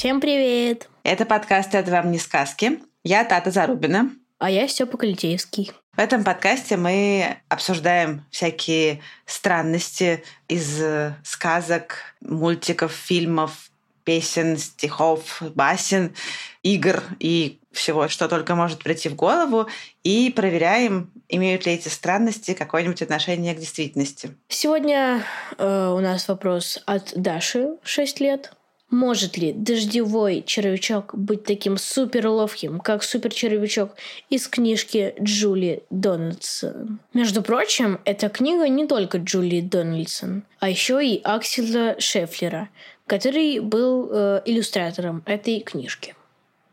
Всем 0.00 0.18
привет! 0.18 0.88
Это 1.02 1.26
подкаст 1.26 1.74
«Это 1.74 1.90
вам 1.90 2.10
не 2.10 2.18
сказки». 2.18 2.80
Я 3.04 3.22
Тата 3.22 3.50
Зарубина. 3.50 4.10
А 4.38 4.48
я 4.48 4.66
Степа 4.66 4.96
Калитеевский. 4.96 5.72
В 5.92 5.98
этом 5.98 6.24
подкасте 6.24 6.78
мы 6.78 7.36
обсуждаем 7.50 8.24
всякие 8.30 9.02
странности 9.26 10.24
из 10.48 10.82
сказок, 11.22 12.14
мультиков, 12.22 12.92
фильмов, 12.92 13.70
песен, 14.04 14.56
стихов, 14.56 15.42
басен, 15.54 16.14
игр 16.62 17.02
и 17.18 17.58
всего, 17.70 18.08
что 18.08 18.26
только 18.30 18.54
может 18.54 18.82
прийти 18.82 19.10
в 19.10 19.16
голову, 19.16 19.66
и 20.02 20.32
проверяем, 20.34 21.12
имеют 21.28 21.66
ли 21.66 21.74
эти 21.74 21.88
странности 21.88 22.54
какое-нибудь 22.54 23.02
отношение 23.02 23.54
к 23.54 23.58
действительности. 23.58 24.34
Сегодня 24.48 25.24
э, 25.58 25.88
у 25.94 26.00
нас 26.00 26.26
вопрос 26.26 26.82
от 26.86 27.12
Даши, 27.14 27.76
6 27.82 28.20
лет. 28.20 28.54
Может 28.90 29.36
ли 29.36 29.52
дождевой 29.52 30.42
червячок 30.44 31.16
быть 31.16 31.44
таким 31.44 31.78
супер 31.78 32.26
ловким, 32.26 32.80
как 32.80 33.04
супер 33.04 33.32
червячок 33.32 33.94
из 34.30 34.48
книжки 34.48 35.14
Джули 35.22 35.84
Дональдсон? 35.90 36.98
Между 37.14 37.42
прочим, 37.42 38.00
эта 38.04 38.28
книга 38.28 38.68
не 38.68 38.88
только 38.88 39.18
Джули 39.18 39.60
Дональдсон, 39.60 40.42
а 40.58 40.68
еще 40.68 41.04
и 41.06 41.20
Акселя 41.22 41.94
Шефлера, 42.00 42.68
который 43.06 43.60
был 43.60 44.08
э, 44.10 44.42
иллюстратором 44.44 45.22
этой 45.24 45.60
книжки. 45.60 46.16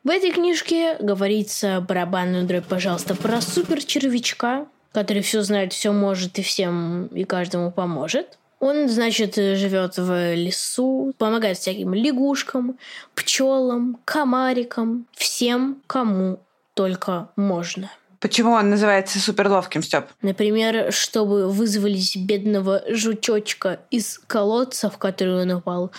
В 0.03 0.09
этой 0.09 0.31
книжке 0.31 0.95
говорится 0.99 1.85
барабанную 1.87 2.45
дробь, 2.45 2.65
пожалуйста, 2.65 3.13
про 3.13 3.41
супер 3.41 3.83
червячка, 3.83 4.65
который 4.91 5.21
все 5.21 5.43
знает, 5.43 5.73
все 5.73 5.91
может 5.91 6.39
и 6.39 6.41
всем 6.41 7.07
и 7.07 7.25
каждому 7.25 7.71
поможет. 7.71 8.39
Он, 8.59 8.89
значит, 8.89 9.35
живет 9.35 9.97
в 9.97 10.35
лесу, 10.35 11.13
помогает 11.17 11.57
всяким 11.57 11.93
лягушкам, 11.93 12.77
пчелам, 13.13 13.99
комарикам, 14.03 15.05
всем, 15.13 15.81
кому 15.85 16.39
только 16.73 17.29
можно. 17.35 17.91
Почему 18.19 18.51
он 18.53 18.71
называется 18.71 19.19
суперловким, 19.19 19.83
Степ? 19.83 20.05
Например, 20.21 20.91
чтобы 20.91 21.49
вызволить 21.49 22.17
бедного 22.17 22.83
жучочка 22.89 23.79
из 23.91 24.19
колодца, 24.25 24.89
в 24.89 24.97
который 24.97 25.43
он 25.43 25.51
упал, 25.51 25.91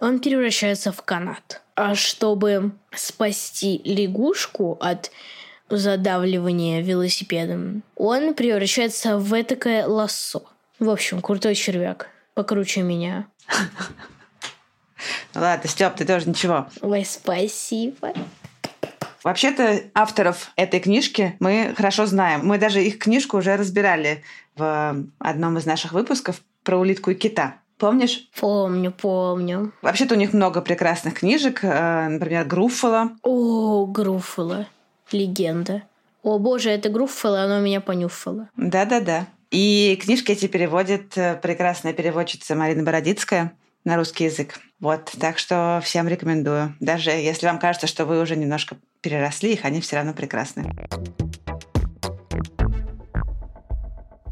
он 0.00 0.18
превращается 0.18 0.90
в 0.90 1.02
канат. 1.02 1.62
А 1.76 1.94
чтобы 1.94 2.72
спасти 2.92 3.80
лягушку 3.84 4.78
от 4.80 5.12
задавливания 5.68 6.82
велосипедом, 6.82 7.84
он 7.94 8.34
превращается 8.34 9.18
в 9.18 9.40
этакое 9.40 9.86
лассо. 9.86 10.42
В 10.80 10.88
общем, 10.88 11.20
крутой 11.20 11.54
червяк. 11.54 12.08
Покруче 12.34 12.80
меня. 12.82 13.26
Ладно, 15.34 15.68
Степ, 15.68 15.94
ты 15.94 16.06
тоже 16.06 16.28
ничего. 16.28 16.66
Ой, 16.80 17.04
спасибо. 17.04 18.12
Вообще-то 19.22 19.82
авторов 19.94 20.50
этой 20.56 20.80
книжки 20.80 21.36
мы 21.38 21.74
хорошо 21.76 22.06
знаем. 22.06 22.46
Мы 22.46 22.56
даже 22.58 22.82
их 22.82 22.98
книжку 22.98 23.36
уже 23.36 23.56
разбирали 23.56 24.22
в 24.56 25.04
одном 25.18 25.58
из 25.58 25.66
наших 25.66 25.92
выпусков 25.92 26.40
про 26.64 26.78
улитку 26.78 27.10
и 27.10 27.14
кита. 27.14 27.56
Помнишь? 27.76 28.28
Помню, 28.38 28.90
помню. 28.92 29.72
Вообще-то 29.82 30.14
у 30.14 30.18
них 30.18 30.32
много 30.32 30.60
прекрасных 30.62 31.14
книжек, 31.14 31.60
э, 31.62 32.08
например, 32.08 32.44
Груффало. 32.44 33.12
О, 33.22 33.86
Груффало. 33.86 34.66
Легенда. 35.12 35.82
О 36.22 36.38
боже, 36.38 36.70
это 36.70 36.90
Груффало, 36.90 37.42
оно 37.42 37.60
меня 37.60 37.80
понюфало. 37.80 38.48
Да-да-да. 38.56 39.26
И 39.50 39.98
книжки 40.00 40.30
эти 40.30 40.46
переводит 40.46 41.18
э, 41.18 41.34
прекрасная 41.34 41.92
переводчица 41.92 42.54
Марина 42.54 42.84
Бородицкая 42.84 43.52
на 43.84 43.96
русский 43.96 44.24
язык. 44.24 44.60
Вот, 44.78 45.10
так 45.18 45.38
что 45.38 45.80
всем 45.82 46.06
рекомендую. 46.06 46.76
Даже 46.78 47.10
если 47.10 47.46
вам 47.46 47.58
кажется, 47.58 47.88
что 47.88 48.04
вы 48.04 48.20
уже 48.20 48.36
немножко 48.36 48.76
переросли 49.00 49.54
их, 49.54 49.64
они 49.64 49.80
все 49.80 49.96
равно 49.96 50.12
прекрасны. 50.12 50.70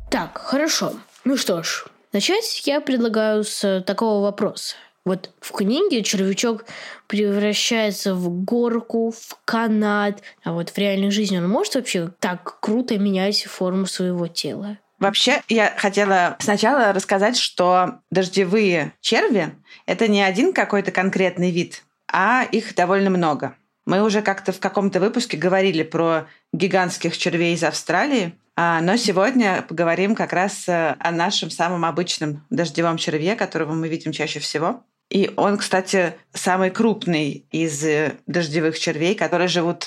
Так, 0.08 0.38
хорошо. 0.38 0.92
Ну 1.24 1.36
что 1.36 1.64
ж, 1.64 1.86
начать 2.12 2.66
я 2.66 2.80
предлагаю 2.80 3.42
с 3.42 3.82
такого 3.86 4.22
вопроса. 4.22 4.76
Вот 5.04 5.30
в 5.40 5.52
книге 5.52 6.02
червячок 6.02 6.64
превращается 7.08 8.14
в 8.14 8.28
горку, 8.44 9.10
в 9.10 9.38
канат, 9.44 10.22
а 10.44 10.52
вот 10.52 10.70
в 10.70 10.78
реальной 10.78 11.10
жизни 11.10 11.38
он 11.38 11.48
может 11.48 11.74
вообще 11.74 12.12
так 12.20 12.60
круто 12.60 12.98
менять 12.98 13.44
форму 13.44 13.86
своего 13.86 14.28
тела? 14.28 14.78
Вообще, 14.98 15.42
я 15.48 15.72
хотела 15.76 16.36
сначала 16.40 16.92
рассказать, 16.92 17.36
что 17.36 18.00
дождевые 18.10 18.92
черви— 19.00 19.54
это 19.86 20.08
не 20.08 20.22
один 20.22 20.52
какой-то 20.52 20.90
конкретный 20.90 21.50
вид, 21.52 21.84
а 22.12 22.44
их 22.50 22.74
довольно 22.74 23.10
много. 23.10 23.54
Мы 23.86 24.02
уже 24.02 24.22
как-то 24.22 24.52
в 24.52 24.58
каком-то 24.58 25.00
выпуске 25.00 25.36
говорили 25.36 25.82
про 25.82 26.26
гигантских 26.52 27.16
червей 27.16 27.54
из 27.54 27.62
Австралии, 27.62 28.34
а, 28.56 28.80
но 28.80 28.96
сегодня 28.96 29.62
поговорим 29.62 30.16
как 30.16 30.32
раз 30.32 30.68
э, 30.68 30.96
о 30.98 31.12
нашем 31.12 31.48
самом 31.48 31.84
обычном 31.84 32.44
дождевом 32.50 32.96
черве, 32.96 33.36
которого 33.36 33.72
мы 33.72 33.88
видим 33.88 34.10
чаще 34.10 34.40
всего. 34.40 34.82
И 35.10 35.30
он, 35.36 35.58
кстати, 35.58 36.16
самый 36.34 36.70
крупный 36.70 37.46
из 37.52 37.84
э, 37.84 38.16
дождевых 38.26 38.78
червей, 38.78 39.14
которые 39.14 39.46
живут 39.46 39.86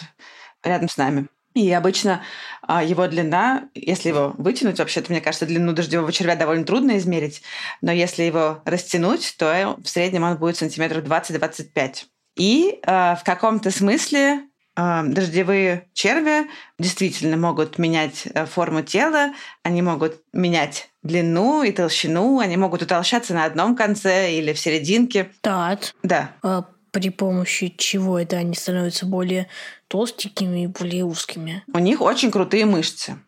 рядом 0.64 0.88
с 0.88 0.96
нами. 0.96 1.28
И 1.54 1.72
обычно 1.72 2.22
а, 2.62 2.84
его 2.84 3.08
длина, 3.08 3.70
если 3.76 4.10
его 4.10 4.34
вытянуть, 4.38 4.80
вообще-то, 4.80 5.12
мне 5.12 5.22
кажется, 5.22 5.46
длину 5.46 5.74
дождевого 5.74 6.12
червя 6.12 6.36
довольно 6.36 6.64
трудно 6.64 6.98
измерить, 6.98 7.42
но 7.82 7.92
если 7.92 8.24
его 8.24 8.62
растянуть, 8.66 9.36
то 9.38 9.78
в 9.84 9.88
среднем 9.88 10.24
он 10.24 10.38
будет 10.38 10.58
сантиметров 10.58 11.04
20-25. 11.04 12.06
И 12.38 12.80
э, 12.82 13.16
в 13.16 13.24
каком-то 13.26 13.72
смысле 13.72 14.44
э, 14.78 15.04
дождевые 15.04 15.90
черви 15.94 16.48
действительно 16.80 17.36
могут 17.36 17.78
менять 17.78 18.28
э, 18.34 18.46
форму 18.46 18.82
тела, 18.82 19.34
они 19.64 19.82
могут 19.82 20.22
менять 20.32 20.90
длину 21.04 21.64
и 21.64 21.72
толщину, 21.72 22.40
они 22.40 22.56
могут 22.56 22.82
утолщаться 22.82 23.34
на 23.34 23.44
одном 23.44 23.76
конце 23.76 24.34
или 24.34 24.54
в 24.54 24.60
серединке. 24.60 25.32
Так. 25.42 25.94
Да. 26.04 26.32
А 26.42 26.66
при 26.92 27.10
помощи 27.10 27.74
чего 27.78 28.20
это 28.20 28.38
они 28.38 28.54
становятся 28.54 29.06
более 29.06 29.48
толстенькими 29.92 30.64
и 30.64 30.68
более 30.68 31.04
узкими? 31.04 31.64
У 31.74 31.80
них 31.80 32.00
очень 32.02 32.32
крутые 32.32 32.66
мышцы. 32.66 33.20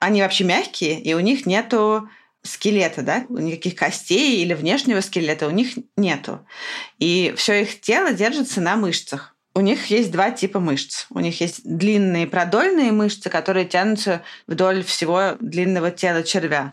Они 0.00 0.20
вообще 0.20 0.42
мягкие, 0.44 1.00
и 1.00 1.14
у 1.14 1.20
них 1.20 1.46
нету 1.46 2.08
скелета, 2.42 3.02
да, 3.02 3.24
никаких 3.28 3.76
костей 3.76 4.42
или 4.42 4.54
внешнего 4.54 5.00
скелета 5.00 5.46
у 5.46 5.50
них 5.50 5.78
нету. 5.96 6.44
И 6.98 7.32
все 7.36 7.62
их 7.62 7.80
тело 7.80 8.12
держится 8.12 8.60
на 8.60 8.76
мышцах. 8.76 9.36
У 9.54 9.60
них 9.60 9.86
есть 9.86 10.10
два 10.10 10.30
типа 10.30 10.60
мышц. 10.60 11.06
У 11.10 11.20
них 11.20 11.40
есть 11.40 11.60
длинные 11.64 12.26
продольные 12.26 12.90
мышцы, 12.90 13.30
которые 13.30 13.66
тянутся 13.66 14.22
вдоль 14.46 14.82
всего 14.82 15.36
длинного 15.40 15.90
тела 15.90 16.22
червя. 16.22 16.72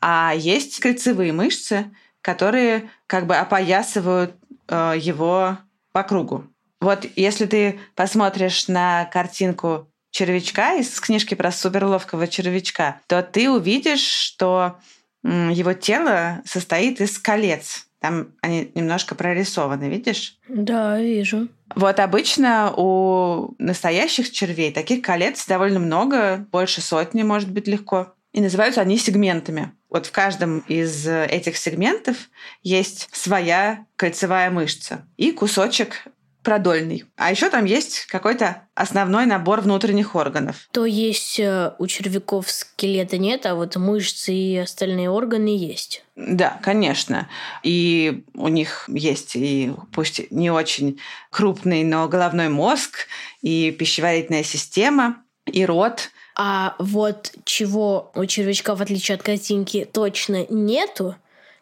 А 0.00 0.32
есть 0.34 0.80
кольцевые 0.80 1.32
мышцы, 1.32 1.90
которые 2.20 2.90
как 3.06 3.26
бы 3.26 3.36
опоясывают 3.36 4.34
э, 4.68 4.94
его 4.98 5.58
по 5.92 6.02
кругу. 6.02 6.46
Вот 6.82 7.06
если 7.14 7.46
ты 7.46 7.78
посмотришь 7.94 8.66
на 8.66 9.04
картинку 9.04 9.88
червячка 10.10 10.74
из 10.74 10.98
книжки 10.98 11.34
про 11.34 11.52
суперловкого 11.52 12.26
червячка, 12.26 13.00
то 13.06 13.22
ты 13.22 13.48
увидишь, 13.48 14.04
что 14.04 14.78
его 15.22 15.74
тело 15.74 16.42
состоит 16.44 17.00
из 17.00 17.20
колец. 17.20 17.86
Там 18.00 18.32
они 18.40 18.72
немножко 18.74 19.14
прорисованы, 19.14 19.84
видишь? 19.84 20.38
Да, 20.48 21.00
вижу. 21.00 21.46
Вот 21.76 22.00
обычно 22.00 22.74
у 22.76 23.54
настоящих 23.58 24.32
червей 24.32 24.72
таких 24.72 25.02
колец 25.02 25.46
довольно 25.46 25.78
много, 25.78 26.44
больше 26.50 26.80
сотни, 26.80 27.22
может 27.22 27.52
быть, 27.52 27.68
легко. 27.68 28.12
И 28.32 28.40
называются 28.40 28.80
они 28.80 28.98
сегментами. 28.98 29.70
Вот 29.88 30.06
в 30.06 30.10
каждом 30.10 30.58
из 30.66 31.06
этих 31.06 31.56
сегментов 31.56 32.16
есть 32.64 33.08
своя 33.12 33.86
кольцевая 33.94 34.50
мышца 34.50 35.06
и 35.16 35.30
кусочек 35.30 36.08
продольный. 36.42 37.04
А 37.16 37.30
еще 37.30 37.48
там 37.50 37.64
есть 37.64 38.06
какой-то 38.06 38.62
основной 38.74 39.26
набор 39.26 39.60
внутренних 39.60 40.14
органов. 40.14 40.68
То 40.72 40.84
есть 40.84 41.38
э, 41.38 41.72
у 41.78 41.86
червяков 41.86 42.50
скелета 42.50 43.18
нет, 43.18 43.46
а 43.46 43.54
вот 43.54 43.76
мышцы 43.76 44.32
и 44.32 44.56
остальные 44.58 45.10
органы 45.10 45.56
есть. 45.56 46.04
Да, 46.16 46.58
конечно. 46.62 47.28
И 47.62 48.24
у 48.34 48.48
них 48.48 48.84
есть 48.88 49.36
и 49.36 49.72
пусть 49.92 50.30
не 50.30 50.50
очень 50.50 51.00
крупный, 51.30 51.84
но 51.84 52.08
головной 52.08 52.48
мозг, 52.48 53.06
и 53.40 53.70
пищеварительная 53.70 54.42
система, 54.42 55.22
и 55.46 55.64
рот. 55.64 56.10
А 56.34 56.74
вот 56.78 57.32
чего 57.44 58.10
у 58.14 58.24
червячка, 58.26 58.74
в 58.74 58.82
отличие 58.82 59.16
от 59.16 59.22
картинки, 59.22 59.88
точно 59.90 60.46
нету, 60.48 61.16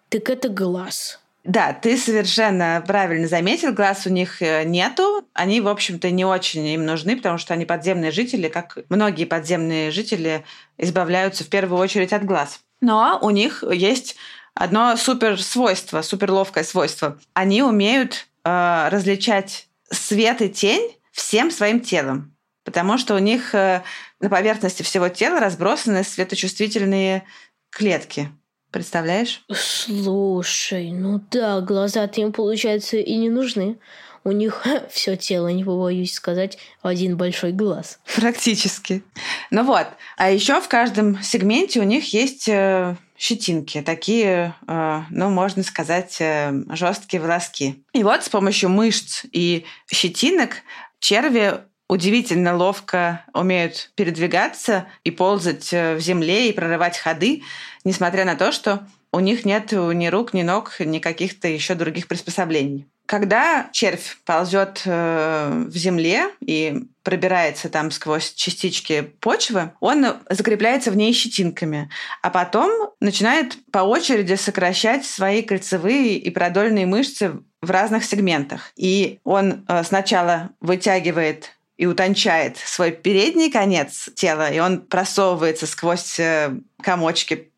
так 0.08 0.30
это 0.30 0.48
глаз. 0.48 1.20
Да, 1.44 1.72
ты 1.72 1.96
совершенно 1.96 2.84
правильно 2.86 3.26
заметил, 3.26 3.72
глаз 3.72 4.06
у 4.06 4.10
них 4.10 4.42
э, 4.42 4.64
нету. 4.64 5.24
Они, 5.32 5.60
в 5.60 5.68
общем-то, 5.68 6.10
не 6.10 6.24
очень 6.24 6.66
им 6.66 6.84
нужны, 6.84 7.16
потому 7.16 7.38
что 7.38 7.54
они 7.54 7.64
подземные 7.64 8.10
жители, 8.10 8.48
как 8.48 8.78
многие 8.90 9.24
подземные 9.24 9.90
жители 9.90 10.44
избавляются 10.76 11.44
в 11.44 11.48
первую 11.48 11.80
очередь 11.80 12.12
от 12.12 12.24
глаз. 12.24 12.60
Но 12.82 13.18
у 13.22 13.30
них 13.30 13.64
есть 13.70 14.16
одно 14.54 14.96
супер 14.96 15.40
свойство, 15.42 16.02
супер 16.02 16.30
ловкое 16.30 16.62
свойство. 16.62 17.18
Они 17.32 17.62
умеют 17.62 18.26
э, 18.44 18.88
различать 18.90 19.68
свет 19.90 20.42
и 20.42 20.50
тень 20.50 20.96
всем 21.10 21.50
своим 21.50 21.80
телом, 21.80 22.36
потому 22.64 22.98
что 22.98 23.14
у 23.14 23.18
них 23.18 23.54
э, 23.54 23.82
на 24.20 24.28
поверхности 24.28 24.82
всего 24.82 25.08
тела 25.08 25.40
разбросаны 25.40 26.04
светочувствительные 26.04 27.24
клетки. 27.70 28.30
Представляешь? 28.70 29.42
Слушай, 29.52 30.92
ну 30.92 31.20
да, 31.30 31.60
глаза-то 31.60 32.20
им, 32.20 32.32
получается, 32.32 32.96
и 32.98 33.16
не 33.16 33.28
нужны. 33.28 33.78
У 34.22 34.32
них 34.32 34.64
все 34.90 35.16
тело, 35.16 35.48
не 35.48 35.64
побоюсь 35.64 36.14
сказать, 36.14 36.58
один 36.82 37.16
большой 37.16 37.52
глаз. 37.52 37.98
Практически. 38.16 39.02
Ну 39.50 39.64
вот. 39.64 39.86
А 40.16 40.30
еще 40.30 40.60
в 40.60 40.68
каждом 40.68 41.22
сегменте 41.22 41.80
у 41.80 41.84
них 41.84 42.12
есть 42.12 42.48
э, 42.48 42.96
щетинки, 43.16 43.82
такие, 43.82 44.54
э, 44.68 45.02
ну, 45.10 45.30
можно 45.30 45.62
сказать, 45.62 46.18
э, 46.20 46.52
жесткие 46.70 47.22
волоски. 47.22 47.82
И 47.92 48.04
вот 48.04 48.22
с 48.22 48.28
помощью 48.28 48.68
мышц 48.68 49.24
и 49.32 49.64
щетинок 49.90 50.56
черви 51.00 51.60
удивительно 51.90 52.56
ловко 52.56 53.24
умеют 53.34 53.90
передвигаться 53.96 54.86
и 55.02 55.10
ползать 55.10 55.72
в 55.72 55.98
земле 55.98 56.48
и 56.48 56.52
прорывать 56.52 56.96
ходы, 56.96 57.42
несмотря 57.84 58.24
на 58.24 58.36
то, 58.36 58.52
что 58.52 58.86
у 59.12 59.18
них 59.18 59.44
нет 59.44 59.72
ни 59.72 60.06
рук, 60.06 60.32
ни 60.32 60.42
ног, 60.42 60.76
ни 60.78 61.00
каких-то 61.00 61.48
еще 61.48 61.74
других 61.74 62.06
приспособлений. 62.06 62.86
Когда 63.06 63.68
червь 63.72 64.18
ползет 64.24 64.82
э, 64.84 65.64
в 65.66 65.76
земле 65.76 66.28
и 66.38 66.84
пробирается 67.02 67.68
там 67.68 67.90
сквозь 67.90 68.34
частички 68.34 69.10
почвы, 69.18 69.72
он 69.80 70.06
закрепляется 70.28 70.92
в 70.92 70.96
ней 70.96 71.12
щетинками, 71.12 71.90
а 72.22 72.30
потом 72.30 72.70
начинает 73.00 73.56
по 73.72 73.80
очереди 73.80 74.34
сокращать 74.34 75.04
свои 75.04 75.42
кольцевые 75.42 76.18
и 76.18 76.30
продольные 76.30 76.86
мышцы 76.86 77.32
в 77.60 77.70
разных 77.72 78.04
сегментах. 78.04 78.70
И 78.76 79.18
он 79.24 79.64
э, 79.66 79.82
сначала 79.82 80.50
вытягивает 80.60 81.56
и 81.80 81.86
утончает 81.86 82.58
свой 82.58 82.90
передний 82.90 83.50
конец 83.50 84.10
тела, 84.14 84.50
и 84.50 84.58
он 84.58 84.82
просовывается 84.82 85.66
сквозь 85.66 86.20
э, 86.20 86.54
комочки 86.82 87.50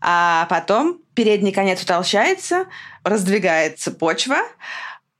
а 0.00 0.46
потом 0.50 0.98
передний 1.14 1.52
конец 1.52 1.82
утолщается, 1.82 2.66
раздвигается 3.04 3.92
почва, 3.92 4.38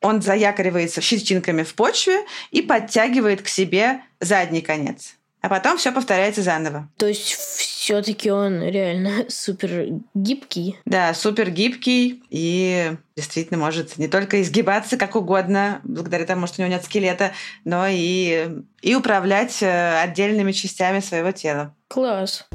он 0.00 0.22
заякоривается 0.22 1.00
щетинками 1.00 1.62
в 1.62 1.74
почве 1.74 2.24
и 2.50 2.62
подтягивает 2.62 3.42
к 3.42 3.48
себе 3.48 4.00
задний 4.20 4.60
конец. 4.60 5.14
А 5.40 5.48
потом 5.48 5.78
все 5.78 5.92
повторяется 5.92 6.42
заново. 6.42 6.88
То 6.96 7.06
есть 7.06 7.36
все-таки 7.86 8.32
он 8.32 8.64
реально 8.64 9.26
супер 9.28 10.00
гибкий. 10.12 10.76
Да, 10.86 11.14
супер 11.14 11.50
гибкий 11.50 12.20
и 12.30 12.96
действительно 13.14 13.60
может 13.60 13.96
не 13.96 14.08
только 14.08 14.42
изгибаться 14.42 14.96
как 14.96 15.14
угодно, 15.14 15.80
благодаря 15.84 16.24
тому, 16.24 16.48
что 16.48 16.60
у 16.60 16.64
него 16.64 16.74
нет 16.74 16.84
скелета, 16.84 17.30
но 17.64 17.86
и, 17.88 18.48
и 18.82 18.94
управлять 18.96 19.62
э, 19.62 20.00
отдельными 20.00 20.50
частями 20.50 20.98
своего 20.98 21.30
тела. 21.30 21.76
Класс. 21.86 22.48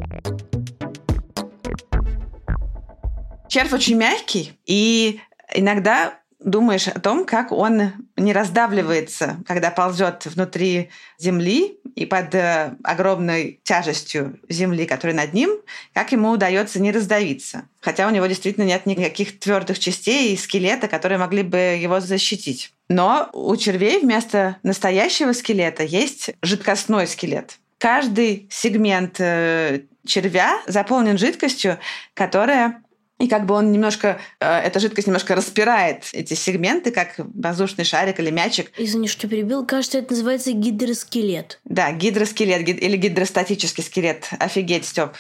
Червь 3.48 3.72
очень 3.72 3.96
мягкий, 3.96 4.60
и 4.66 5.22
иногда 5.54 6.20
думаешь 6.44 6.88
о 6.88 7.00
том, 7.00 7.26
как 7.26 7.52
он 7.52 7.94
не 8.18 8.34
раздавливается, 8.34 9.38
когда 9.48 9.72
ползет 9.72 10.26
внутри 10.26 10.90
земли 11.18 11.80
и 11.96 12.06
под 12.06 12.34
э, 12.36 12.76
огромной 12.84 13.60
тяжестью 13.64 14.40
земли, 14.50 14.86
которая 14.86 15.16
над 15.16 15.34
ним, 15.34 15.52
как 15.94 16.12
ему 16.12 16.32
удается 16.32 16.82
не 16.82 16.92
раздавиться. 16.92 17.64
Хотя 17.80 18.08
у 18.08 18.12
него 18.12 18.26
действительно 18.26 18.66
нет 18.66 18.86
никаких 18.86 19.40
твердых 19.40 19.80
частей 19.80 20.34
и 20.34 20.38
скелета, 20.38 20.88
которые 20.88 21.18
могли 21.18 21.44
бы 21.44 21.58
его 21.58 22.00
защитить. 22.00 22.74
Но 22.90 23.30
у 23.34 23.56
червей 23.56 24.00
вместо 24.00 24.58
настоящего 24.64 25.34
скелета 25.34 25.84
есть 25.84 26.32
жидкостной 26.42 27.08
скелет. 27.08 27.58
Каждый 27.78 28.48
сегмент 28.52 29.16
э, 29.20 29.82
червя 30.06 30.62
заполнен 30.68 31.18
жидкостью, 31.18 31.80
которая 32.14 32.84
и 33.22 33.28
как 33.28 33.46
бы 33.46 33.54
он 33.56 33.72
немножко, 33.72 34.20
э, 34.40 34.46
эта 34.60 34.80
жидкость 34.80 35.08
немножко 35.08 35.36
распирает 35.36 36.10
эти 36.14 36.34
сегменты, 36.34 36.92
как 36.92 37.16
воздушный 37.18 37.86
шарик 37.86 38.20
или 38.20 38.32
мячик. 38.32 38.72
Извини, 38.78 39.08
что 39.08 39.28
перебил. 39.28 39.66
Кажется, 39.66 40.00
это 40.00 40.14
называется 40.14 40.52
гидроскелет. 40.52 41.60
Да, 41.66 41.92
гидроскелет 41.92 42.62
гид- 42.64 42.80
или 42.80 42.98
гидростатический 42.98 43.84
скелет. 43.84 44.30
Офигеть, 44.40 44.86
Степ. 44.86 45.12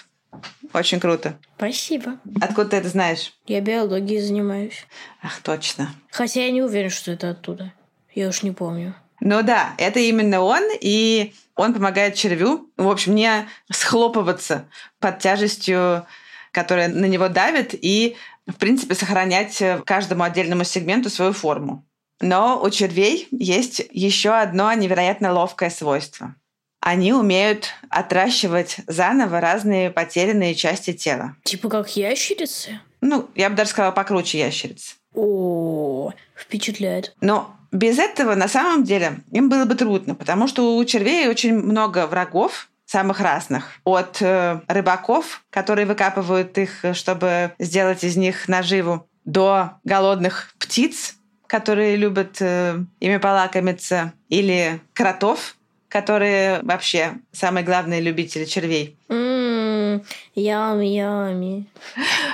Очень 0.73 0.99
круто. 0.99 1.37
Спасибо. 1.57 2.17
Откуда 2.41 2.69
ты 2.69 2.77
это 2.77 2.87
знаешь? 2.89 3.33
Я 3.47 3.59
биологией 3.61 4.21
занимаюсь. 4.21 4.85
Ах, 5.21 5.41
точно. 5.41 5.93
Хотя 6.09 6.45
я 6.45 6.51
не 6.51 6.61
уверен, 6.61 6.89
что 6.89 7.11
это 7.11 7.29
оттуда. 7.31 7.73
Я 8.15 8.29
уж 8.29 8.41
не 8.43 8.51
помню. 8.51 8.95
Ну 9.19 9.43
да, 9.43 9.73
это 9.77 9.99
именно 9.99 10.41
он, 10.41 10.63
и 10.79 11.33
он 11.55 11.73
помогает 11.73 12.15
червю, 12.15 12.71
в 12.77 12.87
общем, 12.89 13.13
не 13.13 13.47
схлопываться 13.69 14.67
под 14.99 15.19
тяжестью 15.19 16.05
которая 16.51 16.87
на 16.87 17.05
него 17.05 17.29
давит, 17.29 17.73
и, 17.73 18.15
в 18.47 18.55
принципе, 18.55 18.95
сохранять 18.95 19.61
э, 19.61 19.81
каждому 19.85 20.23
отдельному 20.23 20.63
сегменту 20.63 21.09
свою 21.09 21.33
форму. 21.33 21.85
Но 22.19 22.61
у 22.61 22.69
червей 22.69 23.27
есть 23.31 23.81
еще 23.91 24.31
одно 24.31 24.71
невероятно 24.73 25.33
ловкое 25.33 25.69
свойство. 25.69 26.35
Они 26.79 27.13
умеют 27.13 27.69
отращивать 27.89 28.77
заново 28.87 29.39
разные 29.39 29.91
потерянные 29.91 30.55
части 30.55 30.93
тела. 30.93 31.35
Типа 31.43 31.69
как 31.69 31.95
ящерицы? 31.95 32.79
Ну, 33.01 33.29
я 33.35 33.49
бы 33.49 33.55
даже 33.55 33.69
сказала, 33.69 33.91
покруче 33.91 34.39
ящериц. 34.39 34.97
О, 35.13 36.11
впечатляет. 36.35 37.15
Но 37.21 37.55
без 37.71 37.99
этого 37.99 38.35
на 38.35 38.47
самом 38.47 38.83
деле 38.83 39.19
им 39.31 39.49
было 39.49 39.65
бы 39.65 39.75
трудно, 39.75 40.15
потому 40.15 40.47
что 40.47 40.75
у 40.75 40.85
червей 40.85 41.27
очень 41.27 41.53
много 41.53 42.07
врагов, 42.07 42.69
самых 42.91 43.21
разных. 43.21 43.71
От 43.85 44.21
э, 44.21 44.59
рыбаков, 44.67 45.43
которые 45.49 45.85
выкапывают 45.85 46.57
их, 46.57 46.83
чтобы 46.93 47.53
сделать 47.57 48.03
из 48.03 48.17
них 48.17 48.49
наживу, 48.49 49.07
до 49.23 49.77
голодных 49.85 50.53
птиц, 50.59 51.15
которые 51.47 51.95
любят 51.95 52.37
э, 52.41 52.83
ими 52.99 53.17
полакомиться, 53.17 54.11
или 54.27 54.81
кротов, 54.93 55.55
которые 55.87 56.59
вообще 56.63 57.13
самые 57.31 57.63
главные 57.63 58.01
любители 58.01 58.43
червей. 58.43 58.97
Ммм, 59.07 60.03
ями, 60.35 60.85
ями. 60.87 61.67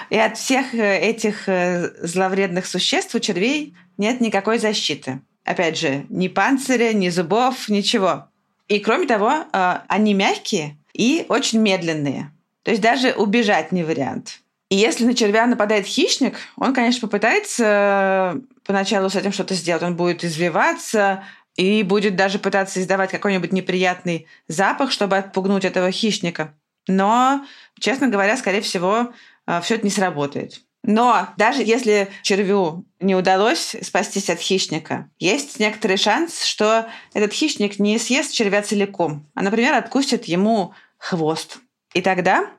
И 0.09 0.17
от 0.17 0.37
всех 0.37 0.73
э, 0.73 0.99
этих 0.99 1.47
э, 1.47 1.91
зловредных 2.01 2.65
существ 2.65 3.13
у 3.13 3.19
червей 3.19 3.75
нет 3.97 4.21
никакой 4.21 4.57
защиты. 4.57 5.21
Опять 5.43 5.77
же, 5.77 6.05
ни 6.09 6.27
панциря, 6.27 6.93
ни 6.93 7.09
зубов, 7.09 7.69
ничего. 7.69 8.27
И 8.67 8.79
кроме 8.79 9.07
того, 9.07 9.45
а, 9.53 9.83
они 9.87 10.13
мягкие 10.13 10.77
и 10.93 11.25
очень 11.29 11.59
медленные. 11.59 12.31
То 12.63 12.71
есть 12.71 12.83
даже 12.83 13.11
убежать 13.13 13.71
не 13.71 13.83
вариант. 13.83 14.41
И 14.69 14.75
если 14.75 15.05
на 15.05 15.13
червя 15.13 15.45
нападает 15.45 15.85
хищник, 15.85 16.35
он, 16.57 16.73
конечно, 16.73 17.07
попытается 17.07 18.35
э, 18.35 18.39
поначалу 18.65 19.09
с 19.09 19.15
этим 19.15 19.31
что-то 19.31 19.53
сделать. 19.53 19.83
Он 19.83 19.95
будет 19.95 20.25
извиваться 20.25 21.23
и 21.55 21.83
будет 21.83 22.17
даже 22.17 22.37
пытаться 22.37 22.81
издавать 22.81 23.11
какой-нибудь 23.11 23.53
неприятный 23.53 24.27
запах, 24.49 24.91
чтобы 24.91 25.15
отпугнуть 25.15 25.63
этого 25.63 25.89
хищника. 25.91 26.53
Но, 26.87 27.45
честно 27.79 28.09
говоря, 28.09 28.35
скорее 28.35 28.59
всего, 28.59 29.13
э, 29.45 29.61
все 29.61 29.75
это 29.75 29.85
не 29.85 29.91
сработает. 29.91 30.61
Но 30.87 31.27
даже 31.35 31.63
если 31.63 32.07
червю 32.23 32.85
не 33.01 33.13
удалось 33.13 33.75
спастись 33.81 34.29
от 34.29 34.39
хищника, 34.39 35.09
есть 35.19 35.59
некоторый 35.59 35.97
шанс, 35.97 36.45
что 36.45 36.87
этот 37.13 37.33
хищник 37.33 37.77
не 37.77 37.99
съест 37.99 38.31
червя 38.31 38.61
целиком, 38.61 39.29
а, 39.35 39.43
например, 39.43 39.73
откусит 39.73 40.25
ему 40.25 40.73
хвост. 40.97 41.57
И 41.93 42.01
тогда 42.01 42.49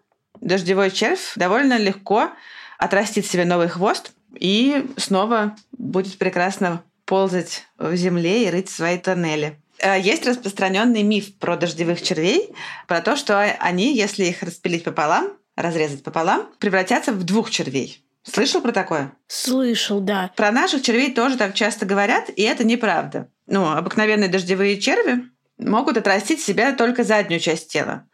дождевой 0.43 0.91
червь 0.91 1.33
довольно 1.37 1.79
легко 1.79 2.31
отрастит 2.79 3.25
себе 3.25 3.47
новый 3.47 3.69
хвост 3.69 4.13
и 4.39 4.87
снова 4.99 5.57
будет 5.73 6.19
прекрасно 6.19 6.83
ползать 7.07 7.65
в 7.79 7.97
земле 7.97 8.45
и 8.45 8.51
рыть 8.51 8.69
свои 8.69 8.99
тоннели. 8.99 9.59
Э, 9.79 9.99
Есть 9.99 10.27
распространенный 10.27 11.03
миф 11.03 11.35
про 11.39 11.57
дождевых 11.57 12.03
червей, 12.03 12.51
про 12.87 13.01
то, 13.01 13.17
что 13.17 13.41
они, 13.41 13.97
если 13.97 14.27
их 14.27 14.43
распилить 14.43 14.85
пополам, 14.85 15.33
разрезать 15.57 16.03
пополам, 16.03 16.47
превратятся 16.59 17.13
в 17.13 17.25
двух 17.25 17.51
червей. 17.51 18.05
Слышал 18.33 18.61
про 18.61 18.73
такое? 18.73 19.13
Слышал, 19.27 20.01
да. 20.01 20.31
Про 20.37 20.51
наших 20.51 20.83
червей 20.83 21.13
тоже 21.13 21.37
так 21.37 21.55
часто 21.55 21.87
говорят, 21.87 22.31
и 22.35 22.43
это 22.43 22.65
неправда. 22.65 23.29
Ну, 23.47 23.71
обыкновенные 23.71 24.29
дождевые 24.29 24.79
черви 24.79 25.25
могут 25.59 25.97
отрастить 25.97 26.41
себя 26.41 26.73
только 26.73 27.05
заднюю 27.05 27.41
часть 27.41 27.73
тела. 27.73 28.07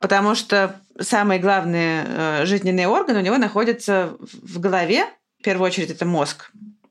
Потому 0.00 0.34
что 0.34 0.80
самый 1.00 1.38
главный 1.38 2.02
э, 2.04 2.46
жизненный 2.46 2.86
орган 2.86 3.16
у 3.16 3.20
него 3.20 3.38
находится 3.38 4.16
в 4.20 4.60
голове. 4.60 5.06
В 5.40 5.42
первую 5.42 5.66
очередь 5.66 5.90
это 5.90 6.04
мозг. 6.04 6.50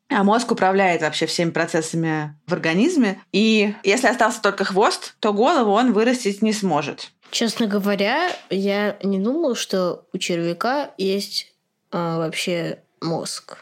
А 0.10 0.24
мозг 0.24 0.51
управляет 0.51 1.01
вообще 1.01 1.25
всеми 1.25 1.50
процессами 1.50 2.36
в 2.48 2.53
организме. 2.53 3.22
И 3.31 3.74
если 3.84 4.07
остался 4.07 4.41
только 4.41 4.63
хвост, 4.63 5.15
то 5.19 5.34
голову 5.34 5.72
он 5.72 5.93
вырастить 5.93 6.41
не 6.41 6.53
сможет. 6.53 7.12
Честно 7.31 7.67
говоря, 7.67 8.31
я 8.50 8.98
не 9.03 9.19
думала, 9.19 9.55
что 9.55 10.07
у 10.13 10.17
червяка 10.17 10.91
есть 10.98 11.54
а, 11.97 12.17
вообще 12.17 12.79
мозг. 12.99 13.59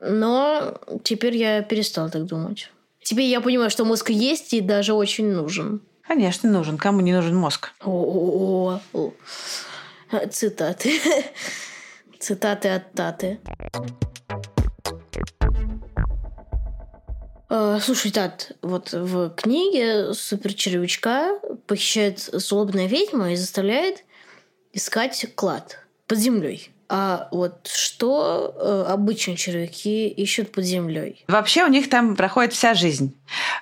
Но 0.00 0.80
теперь 1.04 1.36
я 1.36 1.62
перестала 1.62 2.10
так 2.10 2.24
думать. 2.24 2.72
Теперь 3.04 3.26
я 3.26 3.40
понимаю, 3.40 3.70
что 3.70 3.84
мозг 3.84 4.10
есть 4.10 4.52
и 4.52 4.60
даже 4.60 4.94
очень 4.94 5.30
нужен. 5.30 5.80
Конечно, 6.02 6.50
нужен. 6.50 6.76
Кому 6.76 7.02
не 7.02 7.12
нужен 7.12 7.36
мозг? 7.36 7.70
О, 7.84 7.90
о, 7.92 8.80
о. 8.92 9.12
Цитаты. 10.28 10.92
Цитаты 12.18 12.68
от 12.70 12.92
Таты. 12.94 13.38
Э, 17.48 17.78
Слушай, 17.80 18.10
Тат, 18.10 18.56
вот 18.60 18.92
в 18.92 19.30
книге 19.36 20.14
суперчервячка 20.14 21.38
похищает 21.68 22.18
злобная 22.18 22.88
ведьма 22.88 23.34
и 23.34 23.36
заставляет 23.36 24.02
искать 24.72 25.32
клад 25.36 25.78
под 26.08 26.18
землей. 26.18 26.72
А 26.90 27.28
вот 27.30 27.68
что 27.70 28.54
э, 28.56 28.92
обычные 28.92 29.36
червяки 29.36 30.08
ищут 30.08 30.52
под 30.52 30.64
землей? 30.64 31.24
Вообще 31.28 31.64
у 31.64 31.68
них 31.68 31.90
там 31.90 32.16
проходит 32.16 32.54
вся 32.54 32.72
жизнь. 32.72 33.14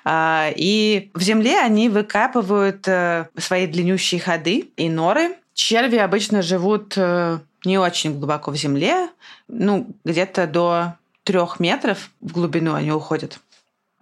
А, 0.04 0.50
И 0.54 1.10
в 1.12 1.22
земле 1.22 1.58
они 1.58 1.88
выкапывают 1.88 2.86
э, 2.86 3.26
свои 3.36 3.66
длиннющие 3.66 4.20
ходы 4.20 4.68
и 4.76 4.88
норы. 4.88 5.36
Черви 5.54 5.96
обычно 5.96 6.42
живут 6.42 6.94
э, 6.96 7.40
не 7.64 7.78
очень 7.78 8.16
глубоко 8.16 8.52
в 8.52 8.56
земле, 8.56 9.08
ну, 9.48 9.88
где-то 10.04 10.46
до 10.46 10.94
трех 11.24 11.58
метров 11.58 12.10
в 12.20 12.32
глубину 12.32 12.74
они 12.74 12.92
уходят. 12.92 13.40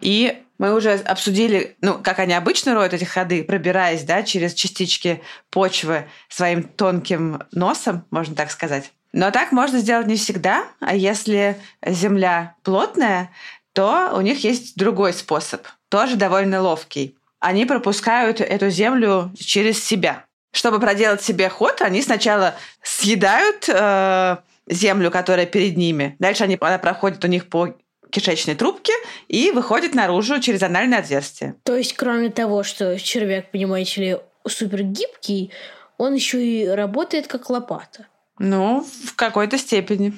И 0.00 0.43
мы 0.59 0.75
уже 0.75 0.97
обсудили, 0.97 1.76
ну, 1.81 1.99
как 1.99 2.19
они 2.19 2.35
обычно 2.35 2.75
роют 2.75 2.93
эти 2.93 3.04
ходы, 3.04 3.43
пробираясь, 3.43 4.02
да, 4.02 4.23
через 4.23 4.52
частички 4.52 5.23
почвы 5.50 6.07
своим 6.28 6.62
тонким 6.62 7.43
носом, 7.52 8.04
можно 8.11 8.35
так 8.35 8.50
сказать. 8.50 8.93
Но 9.14 9.30
так 9.30 9.52
можно 9.52 9.78
сделать 9.78 10.09
не 10.09 10.16
всегда, 10.16 10.64
а 10.80 10.97
если 10.97 11.56
земля 11.87 12.56
плотная, 12.64 13.30
то 13.73 14.11
у 14.12 14.21
них 14.21 14.42
есть 14.42 14.76
другой 14.76 15.12
способ, 15.12 15.64
тоже 15.88 16.16
довольно 16.16 16.61
ловкий. 16.61 17.16
Они 17.38 17.64
пропускают 17.64 18.40
эту 18.40 18.71
землю 18.71 19.33
через 19.38 19.83
себя. 19.83 20.25
Чтобы 20.52 20.80
проделать 20.80 21.23
себе 21.23 21.49
ход, 21.49 21.80
они 21.80 22.02
сначала 22.02 22.56
съедают 22.83 23.68
э, 23.68 24.38
землю, 24.66 25.12
которая 25.12 25.47
перед 25.47 25.76
ними. 25.76 26.16
Дальше 26.18 26.42
они, 26.42 26.59
она 26.61 26.78
проходит 26.78 27.25
у 27.25 27.28
них 27.28 27.49
по 27.49 27.76
кишечной 28.11 28.56
трубке 28.56 28.94
и 29.28 29.52
выходит 29.52 29.94
наружу 29.94 30.40
через 30.40 30.61
анальное 30.64 30.99
отверстие. 30.99 31.54
То 31.62 31.76
есть, 31.76 31.94
кроме 31.94 32.30
того, 32.30 32.64
что 32.64 32.99
червяк, 32.99 33.52
понимаете 33.52 34.00
ли, 34.00 34.16
супер 34.44 34.83
гибкий, 34.83 35.52
он 35.99 36.14
еще 36.14 36.44
и 36.44 36.66
работает 36.66 37.28
как 37.28 37.49
лопата. 37.49 38.09
Ну, 38.38 38.87
в 39.07 39.14
какой-то 39.14 39.59
степени. 39.59 40.12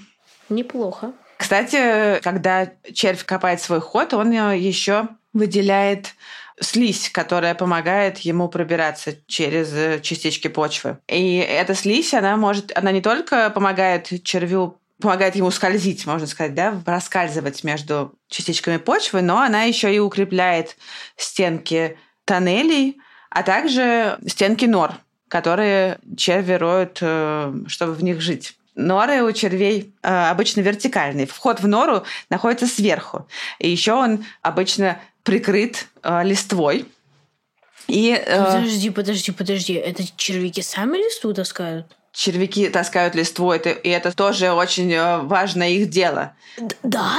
Неплохо. 0.49 1.12
Кстати, 1.37 2.20
когда 2.23 2.73
червь 2.92 3.25
копает 3.25 3.61
свой 3.61 3.80
ход, 3.80 4.14
он 4.14 4.30
еще 4.30 5.08
выделяет 5.32 6.14
слизь, 6.61 7.11
которая 7.11 7.54
помогает 7.54 8.18
ему 8.18 8.49
пробираться 8.49 9.14
через 9.26 9.73
э, 9.75 10.00
частички 10.00 10.49
почвы. 10.49 10.99
И 11.06 11.37
эта 11.37 11.75
слизь, 11.75 12.14
она 12.14 12.37
может, 12.37 12.73
она 12.76 12.92
не 12.92 13.02
только 13.02 13.50
помогает 13.50 14.11
червю 14.25 14.78
помогает 15.00 15.37
ему 15.37 15.50
скользить, 15.50 16.06
можно 16.06 16.26
сказать, 16.26 16.54
да, 16.54 16.80
проскальзывать 16.85 17.64
между 17.64 18.14
частичками 18.28 18.78
почвы, 18.78 19.20
но 19.20 19.40
она 19.40 19.64
еще 19.64 19.94
и 19.94 19.99
укрепляет 19.99 20.76
стенки 21.18 21.99
тоннелей, 22.25 22.99
а 23.28 23.42
также 23.42 24.18
стенки 24.26 24.64
нор, 24.64 24.92
которые 25.28 25.99
черви 26.16 26.52
роют, 26.52 26.99
э, 27.00 27.54
чтобы 27.66 27.92
в 27.92 28.02
них 28.02 28.21
жить. 28.21 28.56
Норы 28.75 29.23
у 29.23 29.33
червей 29.33 29.92
э, 30.02 30.28
обычно 30.30 30.61
вертикальные. 30.61 31.26
Вход 31.26 31.61
в 31.61 31.66
нору 31.68 32.04
находится 32.30 32.66
сверху. 32.66 33.26
И 33.59 33.71
еще 33.71 33.92
он 33.92 34.25
обычно 34.42 34.99
прикрыт 35.23 35.87
э, 36.02 36.25
листвой. 36.25 36.87
И 37.88 38.11
э, 38.11 38.45
Подожди, 38.45 38.90
подожди, 38.90 39.33
подожди. 39.33 39.73
Это 39.75 40.02
червяки 40.16 40.62
сами 40.62 40.99
листву 40.99 41.33
таскают? 41.33 41.97
червяки 42.16 42.71
таскают 42.71 43.14
листву, 43.14 43.52
это, 43.52 43.68
и 43.71 43.90
это 43.90 44.11
тоже 44.11 44.50
очень 44.50 44.90
э, 44.90 45.18
важное 45.18 45.68
их 45.68 45.90
дело. 45.90 46.33
Да? 46.83 47.14